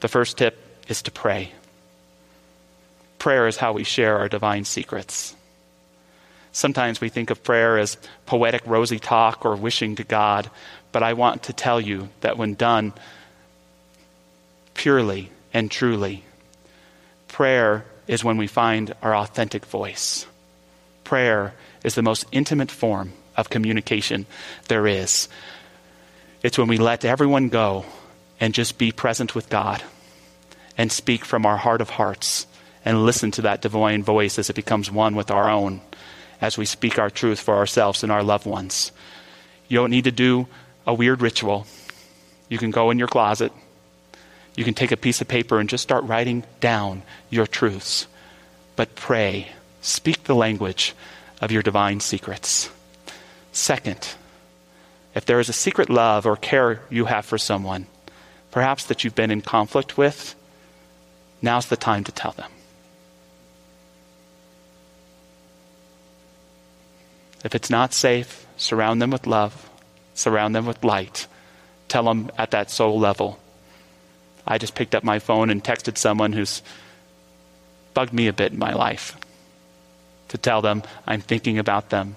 The 0.00 0.08
first 0.08 0.38
tip 0.38 0.56
is 0.88 1.02
to 1.02 1.10
pray. 1.10 1.52
Prayer 3.18 3.46
is 3.46 3.58
how 3.58 3.74
we 3.74 3.84
share 3.84 4.16
our 4.16 4.28
divine 4.30 4.64
secrets. 4.64 5.36
Sometimes 6.50 6.98
we 6.98 7.10
think 7.10 7.28
of 7.28 7.44
prayer 7.44 7.76
as 7.76 7.98
poetic, 8.24 8.62
rosy 8.66 8.98
talk 8.98 9.44
or 9.44 9.54
wishing 9.54 9.96
to 9.96 10.02
God, 10.02 10.50
but 10.90 11.02
I 11.02 11.12
want 11.12 11.42
to 11.42 11.52
tell 11.52 11.78
you 11.78 12.08
that 12.22 12.38
when 12.38 12.54
done 12.54 12.94
purely 14.72 15.30
and 15.52 15.70
truly, 15.70 16.24
prayer 17.28 17.84
is 18.06 18.24
when 18.24 18.38
we 18.38 18.46
find 18.46 18.94
our 19.02 19.14
authentic 19.14 19.66
voice. 19.66 20.24
Prayer 21.04 21.52
is 21.84 21.96
the 21.96 22.02
most 22.02 22.24
intimate 22.32 22.70
form 22.70 23.12
of 23.36 23.50
communication 23.50 24.24
there 24.68 24.86
is. 24.86 25.28
It's 26.42 26.58
when 26.58 26.68
we 26.68 26.78
let 26.78 27.04
everyone 27.04 27.48
go 27.48 27.84
and 28.40 28.54
just 28.54 28.78
be 28.78 28.92
present 28.92 29.34
with 29.34 29.48
God 29.48 29.82
and 30.76 30.92
speak 30.92 31.24
from 31.24 31.44
our 31.44 31.56
heart 31.56 31.80
of 31.80 31.90
hearts 31.90 32.46
and 32.84 33.04
listen 33.04 33.30
to 33.32 33.42
that 33.42 33.62
divine 33.62 34.02
voice 34.02 34.38
as 34.38 34.48
it 34.48 34.56
becomes 34.56 34.90
one 34.90 35.16
with 35.16 35.30
our 35.30 35.50
own 35.50 35.80
as 36.40 36.56
we 36.56 36.64
speak 36.64 36.98
our 36.98 37.10
truth 37.10 37.40
for 37.40 37.56
ourselves 37.56 38.02
and 38.02 38.12
our 38.12 38.22
loved 38.22 38.46
ones. 38.46 38.92
You 39.66 39.78
don't 39.78 39.90
need 39.90 40.04
to 40.04 40.12
do 40.12 40.46
a 40.86 40.94
weird 40.94 41.20
ritual. 41.20 41.66
You 42.48 42.58
can 42.58 42.70
go 42.70 42.90
in 42.90 42.98
your 42.98 43.08
closet. 43.08 43.52
You 44.56 44.64
can 44.64 44.74
take 44.74 44.92
a 44.92 44.96
piece 44.96 45.20
of 45.20 45.28
paper 45.28 45.58
and 45.58 45.68
just 45.68 45.82
start 45.82 46.04
writing 46.04 46.44
down 46.60 47.02
your 47.30 47.46
truths. 47.46 48.06
But 48.76 48.94
pray. 48.94 49.48
Speak 49.80 50.24
the 50.24 50.34
language 50.34 50.94
of 51.40 51.52
your 51.52 51.62
divine 51.62 52.00
secrets. 52.00 52.70
Second, 53.52 54.14
if 55.14 55.24
there 55.26 55.40
is 55.40 55.48
a 55.48 55.52
secret 55.52 55.90
love 55.90 56.26
or 56.26 56.36
care 56.36 56.82
you 56.90 57.06
have 57.06 57.24
for 57.24 57.38
someone, 57.38 57.86
perhaps 58.50 58.84
that 58.86 59.04
you've 59.04 59.14
been 59.14 59.30
in 59.30 59.42
conflict 59.42 59.96
with, 59.96 60.34
now's 61.42 61.66
the 61.66 61.76
time 61.76 62.04
to 62.04 62.12
tell 62.12 62.32
them. 62.32 62.50
If 67.44 67.54
it's 67.54 67.70
not 67.70 67.94
safe, 67.94 68.46
surround 68.56 69.00
them 69.00 69.10
with 69.10 69.26
love, 69.26 69.70
surround 70.14 70.54
them 70.54 70.66
with 70.66 70.84
light. 70.84 71.26
Tell 71.86 72.04
them 72.04 72.30
at 72.36 72.50
that 72.50 72.70
soul 72.70 72.98
level. 72.98 73.38
I 74.46 74.58
just 74.58 74.74
picked 74.74 74.94
up 74.94 75.04
my 75.04 75.18
phone 75.18 75.50
and 75.50 75.62
texted 75.62 75.96
someone 75.96 76.32
who's 76.32 76.62
bugged 77.94 78.12
me 78.12 78.26
a 78.26 78.32
bit 78.32 78.52
in 78.52 78.58
my 78.58 78.72
life 78.72 79.16
to 80.28 80.38
tell 80.38 80.60
them 80.60 80.82
I'm 81.06 81.20
thinking 81.20 81.58
about 81.58 81.90
them. 81.90 82.16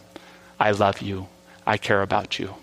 I 0.60 0.71
love 0.71 1.01
you. 1.01 1.27
I 1.65 1.77
care 1.77 2.01
about 2.01 2.39
you. 2.39 2.56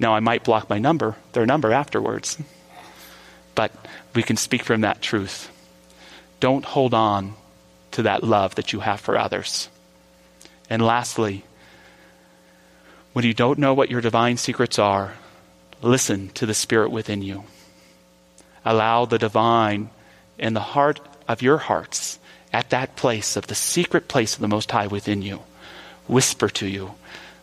Now, 0.00 0.14
I 0.14 0.20
might 0.20 0.44
block 0.44 0.70
my 0.70 0.78
number, 0.78 1.14
their 1.32 1.44
number 1.44 1.72
afterwards, 1.72 2.38
but 3.54 3.70
we 4.14 4.22
can 4.22 4.38
speak 4.38 4.64
from 4.64 4.80
that 4.80 5.02
truth. 5.02 5.52
Don't 6.40 6.64
hold 6.64 6.94
on 6.94 7.34
to 7.92 8.02
that 8.02 8.24
love 8.24 8.54
that 8.54 8.72
you 8.72 8.80
have 8.80 8.98
for 8.98 9.18
others. 9.18 9.68
And 10.70 10.80
lastly, 10.80 11.44
when 13.12 13.26
you 13.26 13.34
don't 13.34 13.58
know 13.58 13.74
what 13.74 13.90
your 13.90 14.00
divine 14.00 14.38
secrets 14.38 14.78
are, 14.78 15.14
listen 15.82 16.30
to 16.30 16.46
the 16.46 16.54
Spirit 16.54 16.90
within 16.90 17.20
you. 17.20 17.44
Allow 18.64 19.04
the 19.04 19.18
divine 19.18 19.90
in 20.38 20.54
the 20.54 20.60
heart 20.60 20.98
of 21.28 21.42
your 21.42 21.58
hearts, 21.58 22.18
at 22.52 22.70
that 22.70 22.96
place 22.96 23.36
of 23.36 23.48
the 23.48 23.54
secret 23.54 24.08
place 24.08 24.34
of 24.34 24.40
the 24.40 24.48
Most 24.48 24.70
High 24.70 24.86
within 24.86 25.20
you, 25.20 25.40
whisper 26.08 26.48
to 26.48 26.66
you 26.66 26.94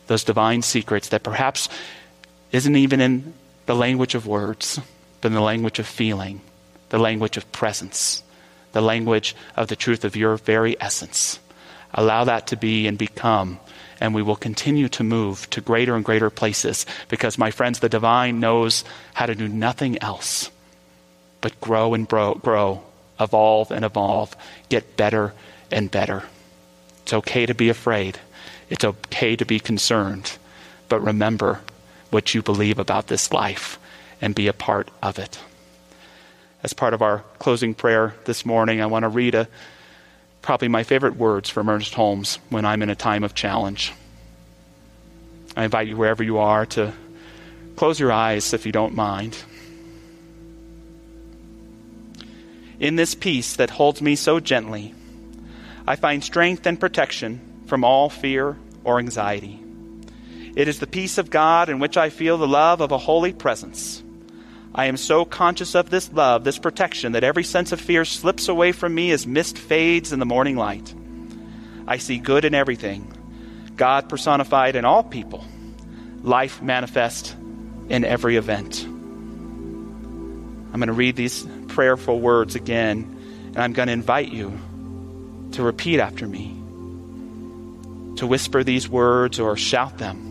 those 0.08 0.24
divine 0.24 0.62
secrets 0.62 1.10
that 1.10 1.24
perhaps 1.24 1.70
isn't 2.52 2.76
even 2.76 3.02
in 3.02 3.34
the 3.66 3.76
language 3.76 4.16
of 4.16 4.28
words, 4.28 4.80
but 5.22 5.28
in 5.28 5.34
the 5.34 5.42
language 5.42 5.80
of 5.80 5.88
feeling, 5.88 6.42
the 6.90 6.98
language 6.98 7.38
of 7.38 7.52
presence, 7.52 8.24
the 8.72 8.82
language 8.82 9.36
of 9.56 9.68
the 9.68 9.76
truth 9.76 10.06
of 10.06 10.16
your 10.16 10.38
very 10.38 10.80
essence. 10.82 11.40
Allow 11.94 12.26
that 12.26 12.48
to 12.48 12.58
be 12.58 12.88
and 12.88 12.98
become, 12.98 13.60
and 14.00 14.14
we 14.14 14.22
will 14.22 14.36
continue 14.36 14.90
to 14.90 15.04
move 15.04 15.50
to 15.50 15.62
greater 15.62 15.96
and 15.96 16.06
greater 16.06 16.30
places 16.30 16.86
because, 17.08 17.38
my 17.38 17.52
friends, 17.52 17.80
the 17.80 17.90
divine 17.90 18.40
knows 18.40 18.84
how 19.14 19.26
to 19.26 19.36
do 19.36 19.48
nothing 19.48 20.02
else 20.02 20.52
but 21.42 21.60
grow 21.62 21.94
and 21.94 22.08
grow, 22.08 22.36
grow, 22.36 22.84
evolve 23.20 23.72
and 23.72 23.86
evolve, 23.86 24.36
get 24.70 24.98
better 24.98 25.34
and 25.72 25.90
better. 25.90 26.24
It's 27.04 27.14
okay 27.14 27.46
to 27.46 27.54
be 27.54 27.70
afraid. 27.70 28.20
It's 28.70 28.84
okay 28.84 29.36
to 29.36 29.46
be 29.46 29.60
concerned. 29.60 30.38
But 30.90 31.02
remember 31.02 31.62
what 32.10 32.34
you 32.34 32.42
believe 32.42 32.80
about 32.80 33.08
this 33.08 33.32
life 33.32 33.80
and 34.22 34.34
be 34.34 34.48
a 34.48 34.54
part 34.54 34.90
of 35.02 35.20
it. 35.20 35.40
As 36.64 36.74
part 36.74 36.94
of 36.94 37.02
our 37.02 37.24
closing 37.40 37.74
prayer 37.74 38.16
this 38.26 38.46
morning, 38.46 38.82
I 38.82 38.88
want 38.88 39.04
to 39.04 39.10
read 39.10 39.36
a, 39.36 39.48
probably 40.42 40.68
my 40.68 40.84
favorite 40.84 41.16
words 41.16 41.50
from 41.50 41.70
Ernest 41.70 41.94
Holmes 41.94 42.40
when 42.50 42.66
I'm 42.66 42.82
in 42.82 42.90
a 42.90 42.96
time 42.96 43.24
of 43.24 43.36
challenge. 43.36 43.94
I 45.56 45.66
invite 45.66 45.88
you, 45.88 45.98
wherever 45.98 46.24
you 46.24 46.38
are, 46.40 46.66
to 46.68 46.94
close 47.76 48.00
your 48.00 48.12
eyes 48.12 48.54
if 48.54 48.66
you 48.66 48.72
don't 48.72 48.96
mind. 48.96 49.38
In 52.80 52.96
this 52.96 53.16
peace 53.16 53.56
that 53.56 53.72
holds 53.72 54.02
me 54.02 54.16
so 54.16 54.40
gently, 54.40 54.94
I 55.88 55.96
find 55.96 56.24
strength 56.24 56.66
and 56.68 56.80
protection 56.80 57.64
from 57.66 57.84
all 57.84 58.10
fear 58.10 58.58
or 58.84 59.00
anxiety. 59.00 59.60
It 60.58 60.68
is 60.68 60.80
the 60.80 60.88
peace 60.88 61.20
of 61.20 61.30
God 61.30 61.70
in 61.70 61.78
which 61.78 61.98
I 61.98 62.10
feel 62.10 62.40
the 62.40 62.48
love 62.48 62.82
of 62.82 62.92
a 62.92 62.98
holy 62.98 63.32
presence. 63.32 64.04
I 64.74 64.86
am 64.86 64.98
so 64.98 65.24
conscious 65.24 65.76
of 65.76 65.92
this 65.92 66.12
love, 66.12 66.44
this 66.44 66.58
protection, 66.58 67.12
that 67.12 67.24
every 67.24 67.44
sense 67.44 67.72
of 67.74 67.80
fear 67.80 68.04
slips 68.06 68.48
away 68.48 68.72
from 68.72 68.96
me 68.96 69.12
as 69.12 69.28
mist 69.28 69.56
fades 69.60 70.12
in 70.12 70.18
the 70.18 70.26
morning 70.26 70.56
light. 70.56 70.96
I 71.88 71.98
see 71.98 72.18
good 72.18 72.44
in 72.44 72.56
everything, 72.56 73.14
God 73.76 74.10
personified 74.10 74.76
in 74.76 74.84
all 74.84 75.04
people, 75.04 75.46
life 76.24 76.60
manifest 76.60 77.36
in 77.88 78.04
every 78.04 78.36
event. 78.36 78.84
I'm 78.84 80.72
going 80.72 80.88
to 80.88 80.94
read 80.94 81.16
these 81.16 81.46
prayerful 81.68 82.20
words 82.20 82.56
again, 82.56 83.16
and 83.50 83.60
I'm 83.60 83.74
going 83.74 83.90
to 83.90 83.94
invite 83.94 84.32
you 84.32 84.60
to 85.52 85.62
repeat 85.62 86.00
after 86.00 86.28
me, 86.28 86.48
to 88.16 88.26
whisper 88.26 88.64
these 88.64 88.90
words 88.90 89.40
or 89.40 89.56
shout 89.56 90.00
them. 90.00 90.27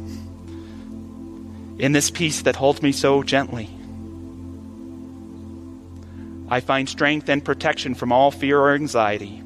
In 1.79 1.93
this 1.93 2.11
peace 2.11 2.43
that 2.43 2.57
holds 2.57 2.81
me 2.81 2.93
so 2.93 3.23
gently, 3.23 3.69
I 6.49 6.61
find 6.61 6.89
strength 6.89 7.29
and 7.29 7.45
protection 7.45 7.95
from 7.95 8.13
all 8.13 8.31
fear 8.31 8.59
or 8.59 8.75
anxiety. 8.75 9.43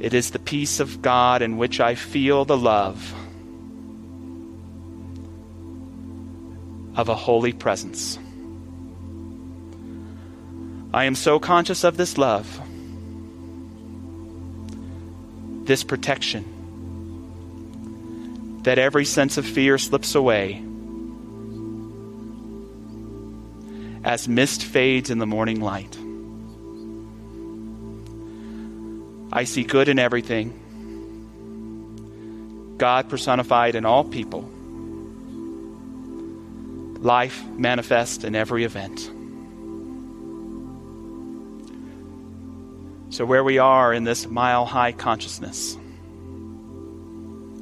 It 0.00 0.14
is 0.14 0.30
the 0.30 0.38
peace 0.38 0.80
of 0.80 1.02
God 1.02 1.42
in 1.42 1.56
which 1.56 1.80
I 1.80 1.94
feel 1.94 2.44
the 2.44 2.56
love 2.56 3.14
of 6.96 7.08
a 7.08 7.14
holy 7.14 7.52
presence. 7.52 8.18
I 10.92 11.04
am 11.04 11.16
so 11.16 11.40
conscious 11.40 11.82
of 11.82 11.96
this 11.96 12.16
love, 12.16 12.60
this 15.66 15.82
protection, 15.82 16.53
that 18.64 18.78
every 18.78 19.04
sense 19.04 19.36
of 19.36 19.46
fear 19.46 19.78
slips 19.78 20.14
away 20.14 20.62
as 24.02 24.26
mist 24.28 24.64
fades 24.64 25.10
in 25.10 25.18
the 25.18 25.26
morning 25.26 25.60
light. 25.60 25.96
I 29.32 29.44
see 29.44 29.64
good 29.64 29.88
in 29.88 29.98
everything, 29.98 30.60
God 32.78 33.08
personified 33.08 33.74
in 33.74 33.84
all 33.84 34.04
people, 34.04 34.48
life 37.00 37.44
manifest 37.46 38.24
in 38.24 38.34
every 38.34 38.64
event. 38.64 39.10
So, 43.12 43.24
where 43.24 43.44
we 43.44 43.58
are 43.58 43.92
in 43.92 44.04
this 44.04 44.26
mile 44.26 44.66
high 44.66 44.92
consciousness, 44.92 45.76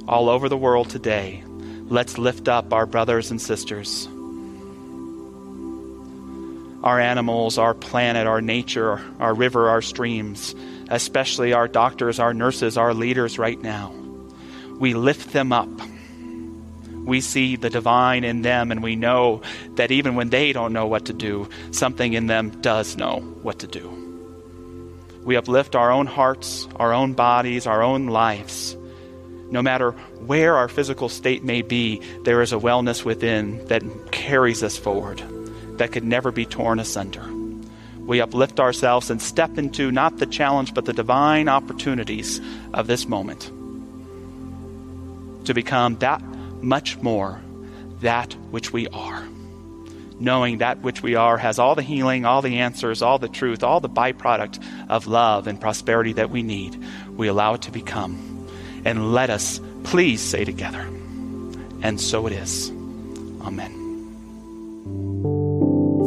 all 0.07 0.29
over 0.29 0.49
the 0.49 0.57
world 0.57 0.89
today, 0.89 1.43
let's 1.87 2.17
lift 2.17 2.47
up 2.47 2.73
our 2.73 2.85
brothers 2.85 3.31
and 3.31 3.41
sisters 3.41 4.07
our 6.83 6.99
animals, 6.99 7.57
our 7.57 7.73
planet, 7.73 8.27
our 8.27 8.41
nature, 8.41 9.01
our 9.19 9.33
river, 9.33 9.69
our 9.69 9.81
streams, 9.81 10.53
especially 10.89 11.53
our 11.53 11.67
doctors, 11.67 12.19
our 12.19 12.33
nurses, 12.33 12.77
our 12.77 12.93
leaders 12.93 13.39
right 13.39 13.61
now. 13.61 13.93
We 14.79 14.93
lift 14.93 15.31
them 15.31 15.53
up. 15.53 15.69
We 17.05 17.21
see 17.21 17.55
the 17.55 17.69
divine 17.69 18.25
in 18.25 18.41
them, 18.41 18.71
and 18.71 18.83
we 18.83 18.95
know 18.95 19.41
that 19.75 19.91
even 19.91 20.15
when 20.15 20.29
they 20.29 20.51
don't 20.51 20.73
know 20.73 20.87
what 20.87 21.05
to 21.05 21.13
do, 21.13 21.47
something 21.71 22.13
in 22.13 22.27
them 22.27 22.61
does 22.61 22.97
know 22.97 23.19
what 23.41 23.59
to 23.59 23.67
do. 23.67 23.99
We 25.23 25.37
uplift 25.37 25.75
our 25.75 25.89
own 25.89 26.05
hearts, 26.05 26.67
our 26.75 26.93
own 26.93 27.13
bodies, 27.13 27.65
our 27.65 27.81
own 27.81 28.07
lives. 28.07 28.75
No 29.53 29.61
matter 29.61 29.91
where 30.25 30.55
our 30.55 30.67
physical 30.67 31.09
state 31.09 31.43
may 31.43 31.61
be, 31.61 32.01
there 32.23 32.41
is 32.41 32.53
a 32.53 32.57
wellness 32.57 33.05
within 33.05 33.63
that 33.67 33.83
carries 34.11 34.63
us 34.63 34.79
forward 34.79 35.21
that 35.77 35.91
could 35.91 36.03
never 36.03 36.31
be 36.31 36.43
torn 36.43 36.79
asunder. 36.79 37.23
We 37.99 38.19
uplift 38.19 38.59
ourselves 38.59 39.11
and 39.11 39.21
step 39.21 39.59
into 39.59 39.91
not 39.91 40.17
the 40.17 40.25
challenge, 40.25 40.73
but 40.73 40.85
the 40.85 40.91
divine 40.91 41.49
opportunities 41.49 42.41
of 42.73 42.87
this 42.87 43.07
moment 43.07 43.51
to 45.45 45.53
become 45.53 45.97
that 45.97 46.23
much 46.63 46.97
more 46.97 47.39
that 48.01 48.33
which 48.49 48.73
we 48.73 48.87
are. 48.87 49.23
Knowing 50.19 50.57
that 50.57 50.79
which 50.79 51.03
we 51.03 51.13
are 51.13 51.37
has 51.37 51.59
all 51.59 51.75
the 51.75 51.83
healing, 51.83 52.25
all 52.25 52.41
the 52.41 52.57
answers, 52.57 53.03
all 53.03 53.19
the 53.19 53.29
truth, 53.29 53.61
all 53.61 53.79
the 53.79 53.89
byproduct 53.89 54.63
of 54.89 55.05
love 55.05 55.45
and 55.45 55.61
prosperity 55.61 56.13
that 56.13 56.31
we 56.31 56.41
need. 56.41 56.83
We 57.15 57.27
allow 57.27 57.53
it 57.53 57.61
to 57.63 57.71
become. 57.71 58.32
And 58.85 59.13
let 59.13 59.29
us 59.29 59.59
please 59.83 60.21
say 60.21 60.45
together, 60.45 60.87
and 61.81 61.99
so 61.99 62.27
it 62.27 62.33
is. 62.33 62.69
Amen. 63.41 63.71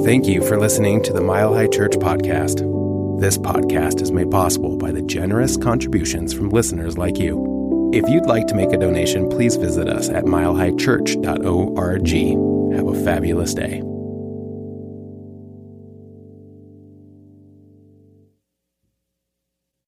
Thank 0.05 0.27
you 0.27 0.43
for 0.43 0.59
listening 0.59 1.03
to 1.05 1.13
the 1.13 1.21
Mile 1.21 1.55
High 1.55 1.69
Church 1.69 1.93
podcast. 1.93 2.59
This 3.21 3.39
podcast 3.39 4.03
is 4.03 4.13
made 4.13 4.31
possible 4.31 4.77
by 4.77 4.93
the 4.93 5.03
generous 5.03 5.57
contributions 5.57 6.35
from 6.35 6.51
listeners 6.51 6.99
like 6.99 7.19
you. 7.19 7.91
If 7.93 8.09
you'd 8.09 8.27
like 8.27 8.47
to 8.49 8.55
make 8.55 8.73
a 8.73 8.77
donation, 8.77 9.29
please 9.29 9.57
visit 9.57 9.89
us 9.89 10.09
at 10.11 10.25
milehighchurch.org. 10.25 12.77
Have 12.77 12.87
a 12.87 13.05
fabulous 13.05 13.55
day. 13.55 13.83